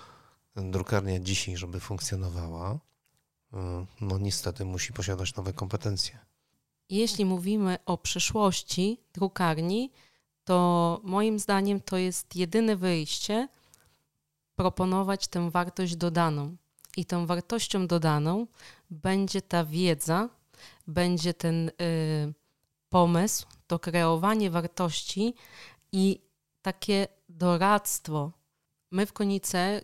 drukarnia 0.57 1.21
dzisiaj, 1.21 1.57
żeby 1.57 1.81
funkcjonowała, 1.81 2.75
y, 2.75 3.57
no 4.01 4.19
niestety 4.19 4.65
musi 4.65 4.93
posiadać 4.93 5.35
nowe 5.35 5.53
kompetencje. 5.53 6.19
Jeśli 6.91 7.25
mówimy 7.25 7.79
o 7.87 7.99
przyszłości 7.99 9.01
drukarni, 9.13 9.91
to 10.45 11.01
moim 11.05 11.39
zdaniem 11.39 11.81
to 11.81 11.97
jest 11.97 12.37
jedyne 12.37 12.77
wyjście 12.77 13.49
proponować 14.57 15.29
tę 15.29 15.51
wartość 15.51 15.97
dodaną. 15.97 16.57
I 16.97 17.05
tą 17.05 17.27
wartością 17.27 17.87
dodaną 17.87 18.47
będzie 18.91 19.43
ta 19.43 19.65
wiedza, 19.65 20.29
będzie 20.87 21.35
ten 21.35 21.69
y, 21.69 22.35
pomysł, 22.89 23.47
to 23.67 23.79
kreowanie 23.79 24.51
wartości 24.51 25.35
i 25.93 26.21
takie 26.63 27.09
doradztwo. 27.29 28.33
My 28.91 29.07
w 29.07 29.13
Konice 29.13 29.81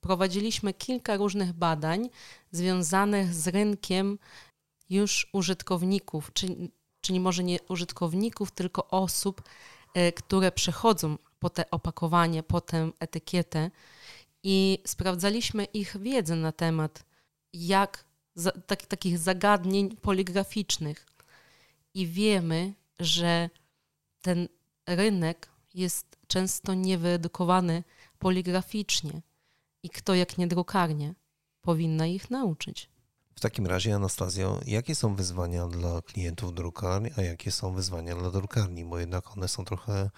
prowadziliśmy 0.00 0.74
kilka 0.74 1.16
różnych 1.16 1.52
badań 1.52 2.08
związanych 2.50 3.34
z 3.34 3.48
rynkiem 3.48 4.18
już 4.90 5.30
użytkowników, 5.32 6.32
czyli, 6.32 6.70
czyli 7.00 7.20
może 7.20 7.44
nie 7.44 7.58
użytkowników, 7.68 8.50
tylko 8.50 8.88
osób, 8.88 9.42
y, 9.96 10.12
które 10.12 10.52
przechodzą 10.52 11.18
po 11.38 11.50
te 11.50 11.70
opakowanie, 11.70 12.42
po 12.42 12.60
tę 12.60 12.90
etykietę 13.00 13.70
i 14.42 14.78
sprawdzaliśmy 14.86 15.64
ich 15.64 15.96
wiedzę 16.00 16.36
na 16.36 16.52
temat, 16.52 17.04
jak 17.52 18.05
za, 18.36 18.50
tak, 18.50 18.86
takich 18.86 19.18
zagadnień 19.18 19.96
poligraficznych. 19.96 21.06
I 21.94 22.06
wiemy, 22.06 22.74
że 22.98 23.50
ten 24.22 24.48
rynek 24.86 25.48
jest 25.74 26.16
często 26.26 26.74
niewyedukowany 26.74 27.84
poligraficznie 28.18 29.22
i 29.82 29.90
kto 29.90 30.14
jak 30.14 30.38
nie 30.38 30.46
drukarnie 30.46 31.14
powinna 31.62 32.06
ich 32.06 32.30
nauczyć. 32.30 32.88
W 33.34 33.40
takim 33.40 33.66
razie, 33.66 33.94
Anastazjo, 33.94 34.60
jakie 34.66 34.94
są 34.94 35.14
wyzwania 35.14 35.66
dla 35.66 36.02
klientów 36.02 36.54
drukarni, 36.54 37.10
a 37.16 37.22
jakie 37.22 37.50
są 37.50 37.74
wyzwania 37.74 38.16
dla 38.16 38.30
drukarni? 38.30 38.84
Bo 38.84 38.98
jednak 38.98 39.36
one 39.36 39.48
są 39.48 39.64
trochę 39.64 40.10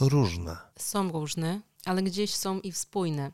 różne. 0.00 0.56
Są 0.78 1.12
różne, 1.12 1.60
ale 1.84 2.02
gdzieś 2.02 2.34
są 2.34 2.60
i 2.60 2.72
spójne. 2.72 3.32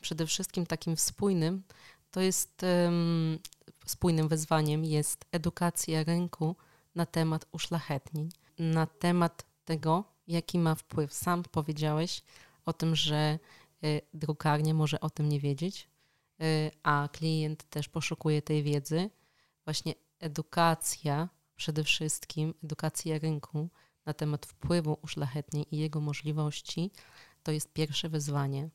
Przede 0.00 0.26
wszystkim 0.26 0.66
takim 0.66 0.96
spójnym 0.96 1.62
to 2.10 2.20
jest 2.20 2.62
um, 2.62 3.38
spójnym 3.86 4.28
wyzwaniem 4.28 4.84
jest 4.84 5.24
edukacja 5.32 6.04
rynku 6.04 6.56
na 6.94 7.06
temat 7.06 7.46
uszlachetnień, 7.52 8.28
na 8.58 8.86
temat 8.86 9.46
tego, 9.64 10.04
jaki 10.28 10.58
ma 10.58 10.74
wpływ. 10.74 11.14
Sam 11.14 11.42
powiedziałeś 11.42 12.22
o 12.66 12.72
tym, 12.72 12.96
że 12.96 13.38
y, 13.84 14.00
drukarnia 14.14 14.74
może 14.74 15.00
o 15.00 15.10
tym 15.10 15.28
nie 15.28 15.40
wiedzieć, 15.40 15.88
y, 16.42 16.70
a 16.82 17.08
klient 17.12 17.70
też 17.70 17.88
poszukuje 17.88 18.42
tej 18.42 18.62
wiedzy. 18.62 19.10
Właśnie 19.64 19.94
edukacja, 20.18 21.28
przede 21.56 21.84
wszystkim 21.84 22.54
edukacja 22.64 23.18
rynku 23.18 23.68
na 24.06 24.14
temat 24.14 24.46
wpływu 24.46 24.98
uszlachetnień 25.02 25.64
i 25.70 25.78
jego 25.78 26.00
możliwości, 26.00 26.90
to 27.42 27.52
jest 27.52 27.72
pierwsze 27.72 28.08
wyzwanie. 28.08 28.68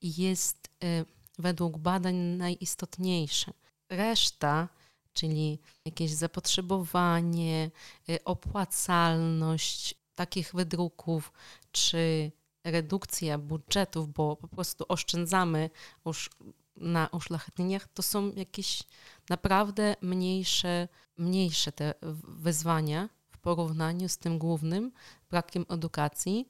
I 0.00 0.22
jest 0.22 0.68
y, 0.84 1.04
według 1.38 1.78
badań 1.78 2.14
najistotniejsze 2.16 3.52
reszta, 3.88 4.68
czyli 5.12 5.58
jakieś 5.84 6.10
zapotrzebowanie, 6.10 7.70
y, 8.08 8.24
opłacalność 8.24 9.94
takich 10.14 10.54
wydruków, 10.54 11.32
czy 11.72 12.32
redukcja 12.64 13.38
budżetów, 13.38 14.12
bo 14.12 14.36
po 14.36 14.48
prostu 14.48 14.84
oszczędzamy 14.88 15.70
już 16.06 16.30
na 16.76 17.08
uszlachetnieniach, 17.12 17.88
to 17.94 18.02
są 18.02 18.32
jakieś 18.32 18.82
naprawdę 19.28 19.96
mniejsze, 20.00 20.88
mniejsze 21.16 21.72
te 21.72 21.94
wyzwania 22.28 23.08
w 23.30 23.38
porównaniu 23.38 24.08
z 24.08 24.18
tym 24.18 24.38
głównym 24.38 24.92
brakiem 25.30 25.66
edukacji. 25.68 26.48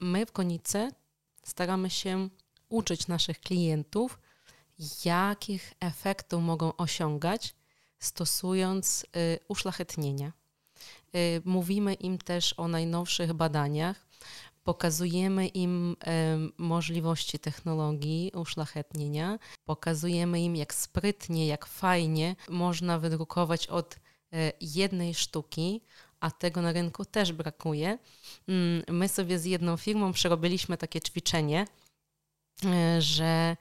My 0.00 0.26
w 0.26 0.32
Konice 0.32 0.90
staramy 1.44 1.90
się 1.90 2.28
uczyć 2.68 3.08
naszych 3.08 3.40
klientów, 3.40 4.18
jakich 5.04 5.74
efektów 5.80 6.42
mogą 6.42 6.76
osiągać, 6.76 7.54
stosując 7.98 9.06
y, 9.16 9.38
uszlachetnienia. 9.48 10.32
Y, 11.14 11.42
mówimy 11.44 11.94
im 11.94 12.18
też 12.18 12.54
o 12.56 12.68
najnowszych 12.68 13.32
badaniach. 13.32 14.06
pokazujemy 14.64 15.46
im 15.46 15.96
e, 16.06 16.38
możliwości 16.58 17.38
technologii 17.38 18.32
uszlachetnienia, 18.34 19.38
pokazujemy 19.64 20.40
im, 20.40 20.56
jak 20.56 20.74
sprytnie, 20.74 21.46
jak 21.46 21.66
fajnie 21.66 22.36
można 22.48 22.98
wydrukować 22.98 23.66
od 23.66 23.96
e, 24.32 24.52
jednej 24.60 25.14
sztuki, 25.14 25.80
a 26.20 26.30
tego 26.30 26.62
na 26.62 26.72
rynku 26.72 27.04
też 27.04 27.32
brakuje. 27.32 27.98
Mm, 28.48 28.82
my 28.88 29.08
sobie 29.08 29.38
z 29.38 29.44
jedną 29.44 29.76
firmą 29.76 30.12
przerobiliśmy 30.12 30.76
takie 30.76 31.00
ćwiczenie, 31.00 31.66
e, 32.64 33.02
że 33.02 33.56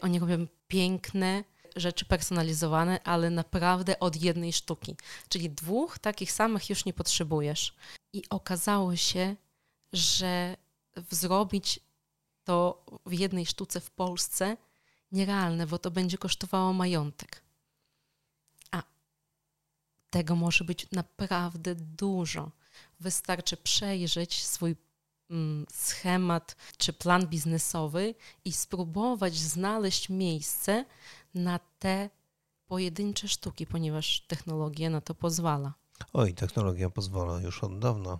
oni 0.00 0.18
robią 0.18 0.46
piękne 0.68 1.44
rzeczy 1.76 2.04
personalizowane, 2.04 3.02
ale 3.02 3.30
naprawdę 3.30 4.00
od 4.00 4.22
jednej 4.22 4.52
sztuki. 4.52 4.96
Czyli 5.28 5.50
dwóch 5.50 5.98
takich 5.98 6.32
samych 6.32 6.70
już 6.70 6.84
nie 6.84 6.92
potrzebujesz. 6.92 7.74
I 8.12 8.22
okazało 8.30 8.96
się, 8.96 9.36
że 9.92 10.56
zrobić 11.10 11.80
to 12.44 12.84
w 13.06 13.12
jednej 13.12 13.46
sztuce 13.46 13.80
w 13.80 13.90
Polsce 13.90 14.56
nierealne, 15.12 15.66
bo 15.66 15.78
to 15.78 15.90
będzie 15.90 16.18
kosztowało 16.18 16.72
majątek. 16.72 17.42
A 18.70 18.82
tego 20.10 20.36
może 20.36 20.64
być 20.64 20.90
naprawdę 20.90 21.74
dużo. 21.74 22.50
Wystarczy 23.00 23.56
przejrzeć 23.56 24.44
swój 24.44 24.76
schemat 25.72 26.56
czy 26.78 26.92
plan 26.92 27.26
biznesowy 27.26 28.14
i 28.44 28.52
spróbować 28.52 29.38
znaleźć 29.38 30.08
miejsce 30.08 30.84
na 31.34 31.60
te 31.78 32.10
pojedyncze 32.66 33.28
sztuki, 33.28 33.66
ponieważ 33.66 34.20
technologia 34.20 34.90
na 34.90 35.00
to 35.00 35.14
pozwala. 35.14 35.74
Oj, 36.12 36.34
technologia 36.34 36.90
pozwala 36.90 37.40
już 37.40 37.64
od 37.64 37.78
dawna. 37.78 38.18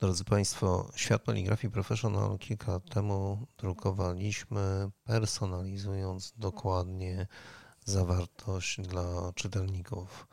Drodzy 0.00 0.24
Państwo, 0.24 0.90
Świat 0.96 1.22
Poligrafii 1.22 1.72
Professional 1.72 2.38
kilka 2.38 2.72
lat 2.72 2.90
temu 2.90 3.46
drukowaliśmy, 3.58 4.90
personalizując 5.04 6.32
dokładnie 6.36 7.26
zawartość 7.84 8.80
dla 8.80 9.32
czytelników. 9.34 10.26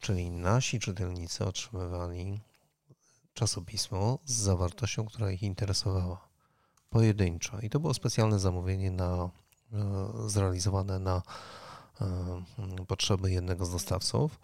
Czyli 0.00 0.30
nasi 0.30 0.80
czytelnicy 0.80 1.44
otrzymywali 1.44 2.40
czasopismo 3.34 4.18
z 4.24 4.32
zawartością, 4.32 5.04
która 5.04 5.30
ich 5.30 5.42
interesowała. 5.42 6.28
Pojedynczo. 6.90 7.60
I 7.60 7.70
to 7.70 7.80
było 7.80 7.94
specjalne 7.94 8.38
zamówienie 8.38 8.90
na, 8.90 9.30
e, 9.72 10.28
zrealizowane 10.28 10.98
na 10.98 11.22
e, 12.00 12.84
potrzeby 12.86 13.30
jednego 13.30 13.66
z 13.66 13.72
dostawców. 13.72 14.40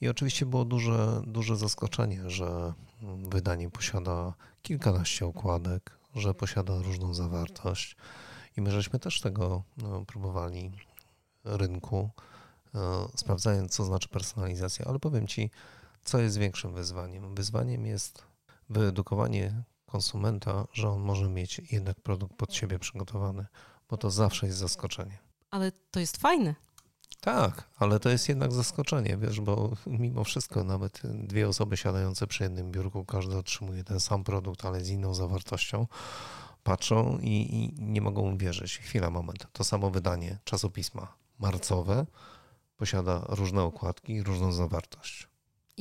I 0.00 0.08
oczywiście 0.08 0.46
było 0.46 0.64
duże, 0.64 1.22
duże 1.26 1.56
zaskoczenie, 1.56 2.30
że 2.30 2.72
wydanie 3.28 3.70
posiada 3.70 4.34
kilkanaście 4.62 5.26
okładek, 5.26 5.98
że 6.14 6.34
posiada 6.34 6.82
różną 6.82 7.14
zawartość. 7.14 7.96
I 8.56 8.60
my 8.60 8.70
żeśmy 8.70 8.98
też 8.98 9.20
tego 9.20 9.62
no, 9.76 10.04
próbowali 10.04 10.72
rynku, 11.44 12.10
e, 12.74 12.78
sprawdzając, 13.16 13.72
co 13.72 13.84
znaczy 13.84 14.08
personalizacja, 14.08 14.84
ale 14.84 14.98
powiem 14.98 15.26
Ci, 15.26 15.50
co 16.04 16.18
jest 16.18 16.38
większym 16.38 16.74
wyzwaniem. 16.74 17.34
Wyzwaniem 17.34 17.86
jest 17.86 18.29
wyedukowanie 18.70 19.62
konsumenta, 19.86 20.66
że 20.72 20.88
on 20.88 21.00
może 21.00 21.28
mieć 21.28 21.60
jednak 21.72 22.00
produkt 22.00 22.36
pod 22.36 22.54
siebie 22.54 22.78
przygotowany, 22.78 23.46
bo 23.88 23.96
to 23.96 24.10
zawsze 24.10 24.46
jest 24.46 24.58
zaskoczenie. 24.58 25.18
Ale 25.50 25.72
to 25.90 26.00
jest 26.00 26.16
fajne. 26.16 26.54
Tak, 27.20 27.68
ale 27.78 28.00
to 28.00 28.10
jest 28.10 28.28
jednak 28.28 28.52
zaskoczenie, 28.52 29.16
wiesz, 29.16 29.40
bo 29.40 29.70
mimo 29.86 30.24
wszystko 30.24 30.64
nawet 30.64 31.02
dwie 31.04 31.48
osoby 31.48 31.76
siadające 31.76 32.26
przy 32.26 32.42
jednym 32.42 32.72
biurku, 32.72 33.04
każdy 33.04 33.36
otrzymuje 33.36 33.84
ten 33.84 34.00
sam 34.00 34.24
produkt, 34.24 34.64
ale 34.64 34.84
z 34.84 34.88
inną 34.88 35.14
zawartością, 35.14 35.86
patrzą 36.62 37.18
i, 37.18 37.28
i 37.28 37.82
nie 37.82 38.00
mogą 38.00 38.34
uwierzyć. 38.34 38.78
Chwila, 38.78 39.10
moment. 39.10 39.46
To 39.52 39.64
samo 39.64 39.90
wydanie 39.90 40.38
czasopisma 40.44 41.14
marcowe 41.38 42.06
posiada 42.76 43.24
różne 43.28 43.62
okładki, 43.62 44.22
różną 44.22 44.52
zawartość. 44.52 45.29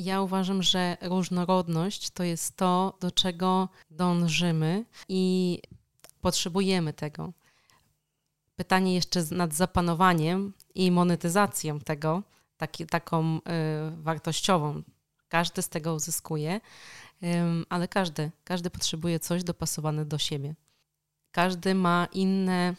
Ja 0.01 0.21
uważam, 0.21 0.63
że 0.63 0.97
różnorodność 1.01 2.09
to 2.09 2.23
jest 2.23 2.57
to, 2.57 2.97
do 2.99 3.11
czego 3.11 3.69
dążymy 3.91 4.85
i 5.09 5.59
potrzebujemy 6.21 6.93
tego 6.93 7.33
pytanie 8.59 8.95
jeszcze 8.95 9.23
nad 9.31 9.53
zapanowaniem 9.53 10.53
i 10.75 10.91
monetyzacją 10.91 11.79
tego, 11.79 12.23
taki, 12.57 12.85
taką 12.85 13.37
y, 13.37 13.41
wartościową. 14.01 14.83
Każdy 15.29 15.61
z 15.61 15.69
tego 15.69 15.93
uzyskuje, 15.93 16.61
y, 17.23 17.27
ale 17.69 17.87
każdy, 17.87 18.31
każdy 18.43 18.69
potrzebuje 18.69 19.19
coś 19.19 19.43
dopasowane 19.43 20.05
do 20.05 20.17
siebie. 20.17 20.55
Każdy 21.31 21.75
ma 21.75 22.07
inne, 22.13 22.75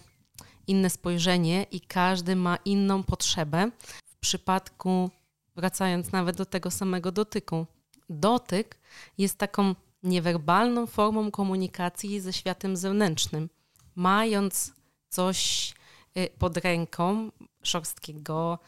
inne 0.67 0.91
spojrzenie 0.91 1.67
i 1.71 1.81
każdy 1.81 2.37
ma 2.37 2.57
inną 2.65 3.03
potrzebę. 3.03 3.71
W 4.05 4.17
przypadku, 4.17 5.11
wracając 5.57 6.13
nawet 6.13 6.37
do 6.37 6.47
tego 6.47 6.71
samego 6.71 7.13
dotyku, 7.13 7.67
dotyk 8.11 8.79
jest 9.19 9.39
taką 9.39 9.75
niewerbalną 10.03 10.87
formą 10.87 11.31
komunikacji 11.31 12.21
ze 12.21 12.33
światem 12.33 12.77
zewnętrznym. 12.77 13.51
Mając 13.95 14.73
coś 15.09 15.73
y, 16.17 16.29
pod 16.39 16.57
ręką, 16.57 17.31
szorstkiego, 17.63 18.59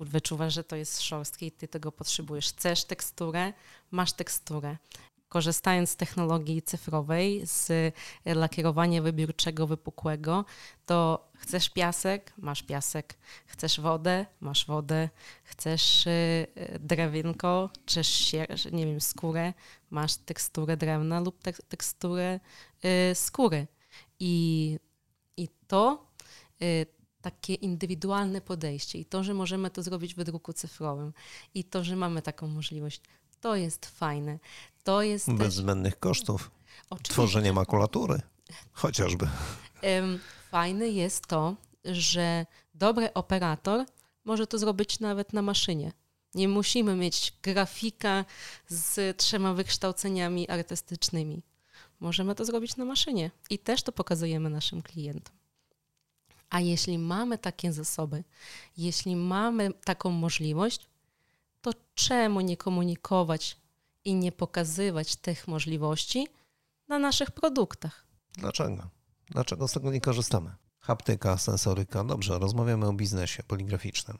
wyczuwasz, 0.00 0.54
że 0.54 0.64
to 0.64 0.76
jest 0.76 1.02
szorstkie 1.02 1.46
i 1.46 1.52
ty 1.52 1.68
tego 1.68 1.92
potrzebujesz. 1.92 2.48
Chcesz 2.48 2.84
teksturę, 2.84 3.52
masz 3.90 4.12
teksturę. 4.12 4.76
Korzystając 5.30 5.90
z 5.90 5.96
technologii 5.96 6.62
cyfrowej, 6.62 7.42
z 7.46 7.94
lakierowania 8.24 9.02
wybiórczego, 9.02 9.66
wypukłego, 9.66 10.44
to 10.86 11.30
chcesz 11.36 11.70
piasek, 11.70 12.32
masz 12.38 12.62
piasek. 12.62 13.18
Chcesz 13.46 13.80
wodę, 13.80 14.26
masz 14.40 14.66
wodę. 14.66 15.08
Chcesz 15.44 16.06
y, 16.06 16.46
drewienko, 16.80 17.70
czy 17.86 18.02
nie 18.72 18.86
wiem, 18.86 19.00
skórę, 19.00 19.52
masz 19.90 20.16
teksturę 20.16 20.76
drewna 20.76 21.20
lub 21.20 21.42
teksturę 21.68 22.40
y, 22.84 23.14
skóry. 23.14 23.66
I 24.18 24.78
i 25.36 25.48
to 25.66 26.06
y, 26.62 26.86
takie 27.20 27.54
indywidualne 27.54 28.40
podejście 28.40 28.98
i 28.98 29.04
to, 29.04 29.24
że 29.24 29.34
możemy 29.34 29.70
to 29.70 29.82
zrobić 29.82 30.14
w 30.14 30.24
druku 30.24 30.52
cyfrowym 30.52 31.12
i 31.54 31.64
to, 31.64 31.84
że 31.84 31.96
mamy 31.96 32.22
taką 32.22 32.48
możliwość, 32.48 33.00
to 33.40 33.56
jest 33.56 33.86
fajne. 33.86 34.38
To 34.84 35.02
jest 35.02 35.32
Bez 35.32 35.54
zbędnych 35.54 35.98
kosztów. 35.98 36.50
Oczywiście. 36.90 37.12
Tworzenie 37.12 37.52
makulatury 37.52 38.20
chociażby. 38.72 39.28
Fajne 40.50 40.88
jest 40.88 41.26
to, 41.26 41.54
że 41.84 42.46
dobry 42.74 43.14
operator 43.14 43.86
może 44.24 44.46
to 44.46 44.58
zrobić 44.58 45.00
nawet 45.00 45.32
na 45.32 45.42
maszynie. 45.42 45.92
Nie 46.34 46.48
musimy 46.48 46.96
mieć 46.96 47.32
grafika 47.42 48.24
z 48.68 49.16
trzema 49.16 49.54
wykształceniami 49.54 50.48
artystycznymi 50.48 51.42
możemy 52.00 52.34
to 52.34 52.44
zrobić 52.44 52.76
na 52.76 52.84
maszynie 52.84 53.30
i 53.50 53.58
też 53.58 53.82
to 53.82 53.92
pokazujemy 53.92 54.50
naszym 54.50 54.82
klientom. 54.82 55.34
A 56.50 56.60
jeśli 56.60 56.98
mamy 56.98 57.38
takie 57.38 57.72
zasoby, 57.72 58.24
jeśli 58.76 59.16
mamy 59.16 59.72
taką 59.84 60.10
możliwość, 60.10 60.86
to 61.62 61.70
czemu 61.94 62.40
nie 62.40 62.56
komunikować 62.56 63.56
i 64.04 64.14
nie 64.14 64.32
pokazywać 64.32 65.16
tych 65.16 65.48
możliwości 65.48 66.28
na 66.88 66.98
naszych 66.98 67.30
produktach? 67.30 68.06
Dlaczego? 68.32 68.90
Dlaczego 69.30 69.68
z 69.68 69.72
tego 69.72 69.92
nie 69.92 70.00
korzystamy? 70.00 70.54
Haptyka, 70.80 71.38
sensoryka, 71.38 72.04
dobrze, 72.04 72.38
rozmawiamy 72.38 72.86
o 72.86 72.92
biznesie 72.92 73.42
poligraficznym. 73.42 74.18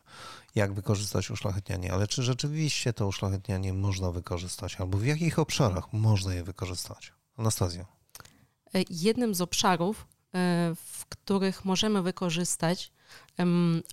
Jak 0.54 0.72
wykorzystać 0.72 1.30
uszlachetnianie, 1.30 1.92
ale 1.92 2.08
czy 2.08 2.22
rzeczywiście 2.22 2.92
to 2.92 3.06
uszlachetnianie 3.06 3.72
można 3.72 4.10
wykorzystać, 4.10 4.76
albo 4.80 4.98
w 4.98 5.06
jakich 5.06 5.38
obszarach 5.38 5.92
można 5.92 6.34
je 6.34 6.44
wykorzystać? 6.44 7.12
Anastazja. 7.36 7.86
E, 8.74 8.82
jednym 8.90 9.34
z 9.34 9.40
obszarów, 9.40 10.06
e, 10.34 10.74
w 10.74 11.06
których 11.06 11.64
możemy 11.64 12.02
wykorzystać 12.02 12.92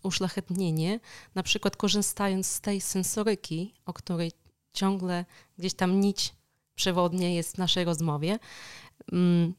uszlachetnienie, 0.04 1.00
na 1.36 1.44
przykład 1.44 1.76
korzystając 1.76 2.48
z 2.48 2.62
tej 2.62 2.82
sensoryki, 2.82 3.74
o 3.86 3.94
której 3.94 4.32
ciągle 4.74 5.26
gdzieś 5.58 5.74
tam 5.74 6.00
nić 6.00 6.36
przewodnia 6.76 7.30
jest 7.30 7.56
w 7.56 7.58
naszej 7.58 7.86
rozmowie, 7.86 8.40
mm, 9.12 9.54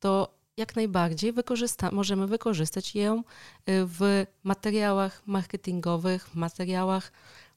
to 0.00 0.36
jak 0.56 0.76
najbardziej 0.76 1.32
wykorzysta 1.32 1.90
możemy 1.90 2.26
wykorzystać 2.26 2.94
ją 2.94 3.18
e, 3.18 3.22
w 3.66 4.26
materiałach 4.42 5.22
marketingowych, 5.26 6.28
w 6.28 6.34
materiałach 6.34 7.12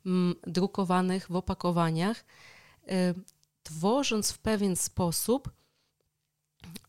mm, 0.05 0.35
drukowanych, 0.47 1.27
w 1.29 1.35
opakowaniach 1.35 2.25
tworząc 3.63 4.31
w 4.31 4.37
pewien 4.37 4.75
sposób 4.75 5.49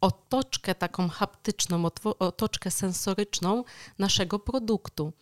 otoczkę 0.01 0.75
taką 0.75 1.09
haptyczną, 1.09 1.85
otoczkę 2.19 2.71
sensoryczną 2.71 3.65
naszego 3.99 4.39
produktu. 4.39 5.13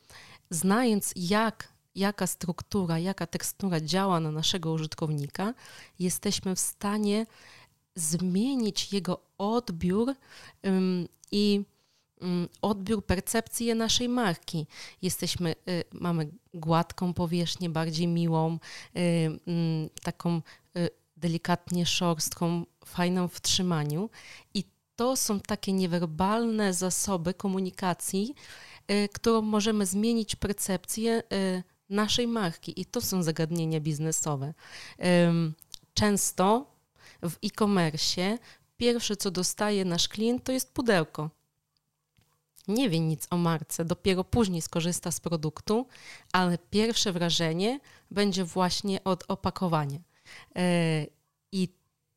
Znając, 0.51 1.13
jak, 1.17 1.69
jaka 1.99 2.27
struktura, 2.27 2.99
jaka 2.99 3.27
tekstura 3.27 3.81
działa 3.81 4.21
na 4.21 4.31
naszego 4.31 4.73
użytkownika, 4.73 5.55
jesteśmy 5.99 6.55
w 6.55 6.61
stanie 6.61 7.27
zmienić 7.95 8.93
jego 8.93 9.21
odbiór 9.39 10.15
i 11.33 11.65
odbiór, 12.63 13.05
percepcję 13.05 13.75
naszej 13.75 14.09
marki. 14.09 14.67
Jesteśmy, 15.03 15.55
y, 15.69 15.85
mamy 15.93 16.29
gładką 16.55 17.15
powierzchnię, 17.15 17.71
bardziej 17.71 18.07
miłą, 18.07 18.59
y, 18.97 19.39
taką 20.03 20.43
y, 20.77 20.89
delikatnie 21.17 21.87
szorstką, 21.87 22.67
fajną 22.85 23.29
w 23.29 23.41
trzymaniu 23.41 24.11
i 24.55 24.65
to 24.97 25.17
są 25.17 25.41
takie 25.41 25.73
niewerbalne 25.73 26.75
zasoby 26.75 27.35
komunikacji, 27.35 28.35
którą 29.13 29.43
możemy 29.43 29.87
zmienić 29.87 30.37
percepcję 30.37 31.23
naszej 31.91 32.27
marki 32.27 32.81
i 32.81 32.85
to 32.85 33.01
są 33.01 33.23
zagadnienia 33.23 33.81
biznesowe. 33.81 34.55
Często 35.95 36.67
w 37.23 37.35
e-commerce 37.45 38.39
pierwsze, 38.77 39.17
co 39.17 39.31
dostaje 39.31 39.85
nasz 39.85 40.09
klient, 40.09 40.45
to 40.45 40.53
jest 40.53 40.73
pudełko. 40.73 41.31
Nie 42.69 42.91
wie 42.91 43.01
nic 43.01 43.27
o 43.31 43.37
marce, 43.37 43.85
dopiero 43.85 44.25
później 44.25 44.63
skorzysta 44.63 45.11
z 45.11 45.21
produktu, 45.21 45.87
ale 46.33 46.59
pierwsze 46.59 47.13
wrażenie 47.13 47.81
będzie 48.11 48.45
właśnie 48.45 49.05
od 49.05 49.25
opakowania. 49.29 49.99
E, 50.57 51.07
I 51.53 51.69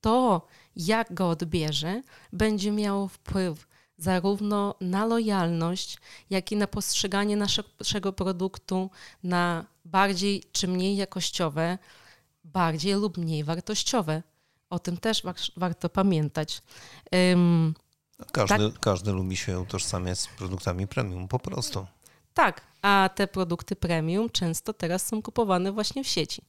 to, 0.02 0.48
jak 0.76 1.14
go 1.14 1.30
odbierze, 1.30 2.02
będzie 2.34 2.72
miało 2.72 3.08
wpływ 3.08 3.68
zarówno 4.02 4.76
na 4.82 5.06
lojalność, 5.06 5.98
jak 6.30 6.52
i 6.52 6.56
na 6.56 6.68
postrzeganie 6.68 7.38
naszego 7.80 8.14
produktu 8.14 8.90
na 9.24 9.66
bardziej 9.86 10.44
czy 10.52 10.68
mniej 10.68 10.96
jakościowe, 10.96 11.78
bardziej 12.44 12.94
lub 12.94 13.18
mniej 13.18 13.44
wartościowe. 13.44 14.24
O 14.70 14.80
tym 14.80 14.98
też 14.98 15.24
warto 15.58 15.90
pamiętać. 15.90 16.62
Um, 17.12 17.74
każdy, 18.32 18.72
tak, 18.72 18.80
każdy 18.80 19.12
lubi 19.12 19.38
się 19.38 19.60
utożsamiać 19.60 20.20
z 20.20 20.28
produktami 20.28 20.88
premium, 20.88 21.28
po 21.28 21.40
prostu. 21.40 21.86
Tak, 22.34 22.62
a 22.82 23.10
te 23.16 23.28
produkty 23.28 23.76
premium 23.76 24.30
często 24.30 24.74
teraz 24.74 25.08
są 25.08 25.22
kupowane 25.22 25.72
właśnie 25.72 26.04
w 26.04 26.08
sieci. 26.08 26.42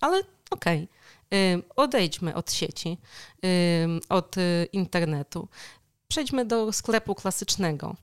Ale 0.00 0.22
okej, 0.50 0.88
okay. 1.26 1.62
odejdźmy 1.76 2.34
od 2.34 2.52
sieci, 2.52 2.98
od 4.08 4.36
y, 4.36 4.68
internetu. 4.72 5.48
Przejdźmy 6.08 6.44
do 6.44 6.72
sklepu 6.72 7.14
klasycznego. 7.14 7.96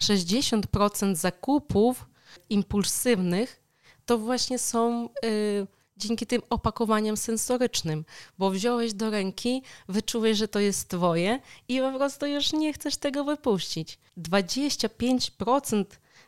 60% 0.00 1.14
zakupów 1.14 2.06
impulsywnych 2.50 3.60
to 4.06 4.18
właśnie 4.18 4.58
są 4.58 5.08
y, 5.24 5.66
dzięki 5.96 6.26
tym 6.26 6.42
opakowaniom 6.50 7.16
sensorycznym, 7.16 8.04
bo 8.38 8.50
wziąłeś 8.50 8.94
do 8.94 9.10
ręki, 9.10 9.62
wyczułeś, 9.88 10.38
że 10.38 10.48
to 10.48 10.60
jest 10.60 10.88
twoje 10.88 11.40
i 11.68 11.80
po 11.80 11.92
prostu 11.92 12.26
już 12.26 12.52
nie 12.52 12.72
chcesz 12.72 12.96
tego 12.96 13.24
wypuścić. 13.24 13.98
25% 14.18 15.84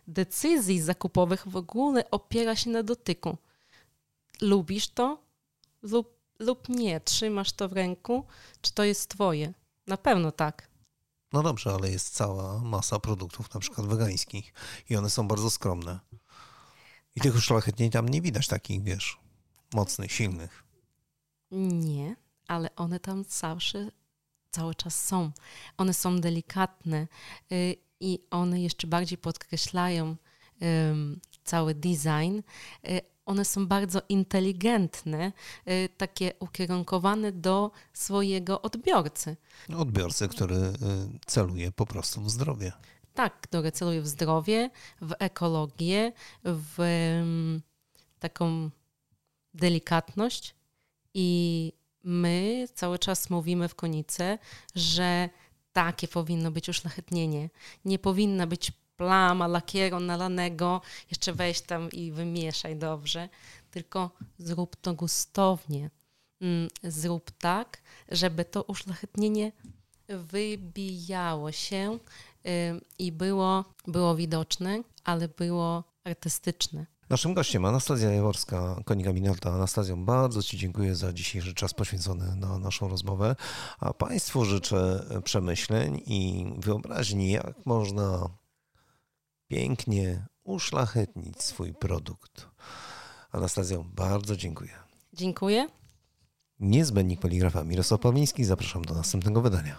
decyzji 0.08 0.80
zakupowych 0.80 1.48
w 1.48 1.56
ogóle 1.56 2.10
opiera 2.10 2.56
się 2.56 2.70
na 2.70 2.82
dotyku. 2.82 3.36
Lubisz 4.40 4.88
to 4.88 5.18
lub, 5.82 6.16
lub 6.38 6.68
nie? 6.68 7.00
Trzymasz 7.00 7.52
to 7.52 7.68
w 7.68 7.72
ręku? 7.72 8.24
Czy 8.60 8.72
to 8.72 8.84
jest 8.84 9.10
twoje? 9.10 9.52
Na 9.86 9.96
pewno 9.96 10.32
tak. 10.32 10.75
No 11.36 11.42
dobrze, 11.42 11.74
ale 11.74 11.90
jest 11.90 12.14
cała 12.14 12.58
masa 12.58 12.98
produktów, 12.98 13.54
na 13.54 13.60
przykład 13.60 13.86
wegańskich, 13.86 14.52
i 14.90 14.96
one 14.96 15.10
są 15.10 15.28
bardzo 15.28 15.50
skromne. 15.50 16.00
I 17.16 17.20
tych 17.20 17.36
uszlachetnień 17.36 17.90
tam 17.90 18.08
nie 18.08 18.22
widać 18.22 18.48
takich, 18.48 18.82
wiesz, 18.82 19.18
mocnych, 19.74 20.12
silnych. 20.12 20.64
Nie, 21.50 22.16
ale 22.48 22.76
one 22.76 23.00
tam 23.00 23.24
zawsze, 23.28 23.90
cały 24.50 24.74
czas 24.74 25.04
są. 25.04 25.32
One 25.76 25.94
są 25.94 26.20
delikatne 26.20 27.08
y, 27.52 27.76
i 28.00 28.18
one 28.30 28.60
jeszcze 28.60 28.86
bardziej 28.86 29.18
podkreślają 29.18 30.16
cały 31.44 31.74
design. 31.74 32.40
Y, 32.88 33.00
one 33.26 33.44
są 33.44 33.66
bardzo 33.66 34.02
inteligentne, 34.08 35.32
y, 35.68 35.88
takie 35.96 36.32
ukierunkowane 36.40 37.32
do 37.32 37.70
swojego 37.92 38.62
odbiorcy. 38.62 39.36
Odbiorcy, 39.76 40.28
który 40.28 40.72
celuje 41.26 41.72
po 41.72 41.86
prostu 41.86 42.20
w 42.20 42.30
zdrowie. 42.30 42.72
Tak, 43.14 43.40
który 43.40 43.72
celuje 43.72 44.02
w 44.02 44.06
zdrowie, 44.06 44.70
w 45.00 45.12
ekologię, 45.18 46.12
w 46.44 46.78
taką 48.18 48.70
delikatność 49.54 50.54
i 51.14 51.72
my 52.04 52.68
cały 52.74 52.98
czas 52.98 53.30
mówimy 53.30 53.68
w 53.68 53.74
konice, 53.74 54.38
że 54.74 55.30
takie 55.72 56.08
powinno 56.08 56.50
być 56.50 56.68
uszlachetnienie. 56.68 57.50
Nie 57.84 57.98
powinna 57.98 58.46
być 58.46 58.72
plama 58.96 59.46
lakieru 59.46 60.00
nalanego, 60.00 60.80
jeszcze 61.10 61.32
weź 61.32 61.60
tam 61.60 61.90
i 61.90 62.12
wymieszaj 62.12 62.76
dobrze, 62.76 63.28
tylko 63.70 64.10
zrób 64.38 64.76
to 64.76 64.94
gustownie. 64.94 65.90
Mm, 66.40 66.68
zrób 66.82 67.30
tak, 67.30 67.82
żeby 68.08 68.44
to 68.44 68.62
uszlachetnienie 68.62 69.52
wybijało 70.08 71.52
się 71.52 71.98
i 72.98 73.12
było, 73.12 73.64
było 73.86 74.16
widoczne, 74.16 74.82
ale 75.04 75.28
było 75.28 75.84
artystyczne. 76.04 76.86
Naszym 77.10 77.34
gościem 77.34 77.64
Anastazja 77.64 78.10
Jaworska, 78.10 78.80
Konika 78.84 79.12
Minolta. 79.12 79.52
Anastazją, 79.52 80.04
bardzo 80.04 80.42
Ci 80.42 80.58
dziękuję 80.58 80.94
za 80.94 81.12
dzisiejszy 81.12 81.54
czas 81.54 81.74
poświęcony 81.74 82.36
na 82.36 82.58
naszą 82.58 82.88
rozmowę, 82.88 83.36
a 83.78 83.94
Państwu 83.94 84.44
życzę 84.44 85.06
przemyśleń 85.24 86.02
i 86.06 86.46
wyobraźni, 86.58 87.30
jak 87.30 87.66
można 87.66 88.28
pięknie 89.48 90.26
uszlachetnić 90.44 91.42
swój 91.42 91.74
produkt. 91.74 92.48
Anastazją, 93.32 93.84
bardzo 93.94 94.36
dziękuję. 94.36 94.72
Dziękuję. 95.12 95.68
Niezbędnik 96.60 97.20
poligrafa 97.20 97.64
Mirosław 97.64 98.00
Pawliński. 98.00 98.44
Zapraszam 98.44 98.84
do 98.84 98.94
następnego 98.94 99.40
wydania. 99.42 99.76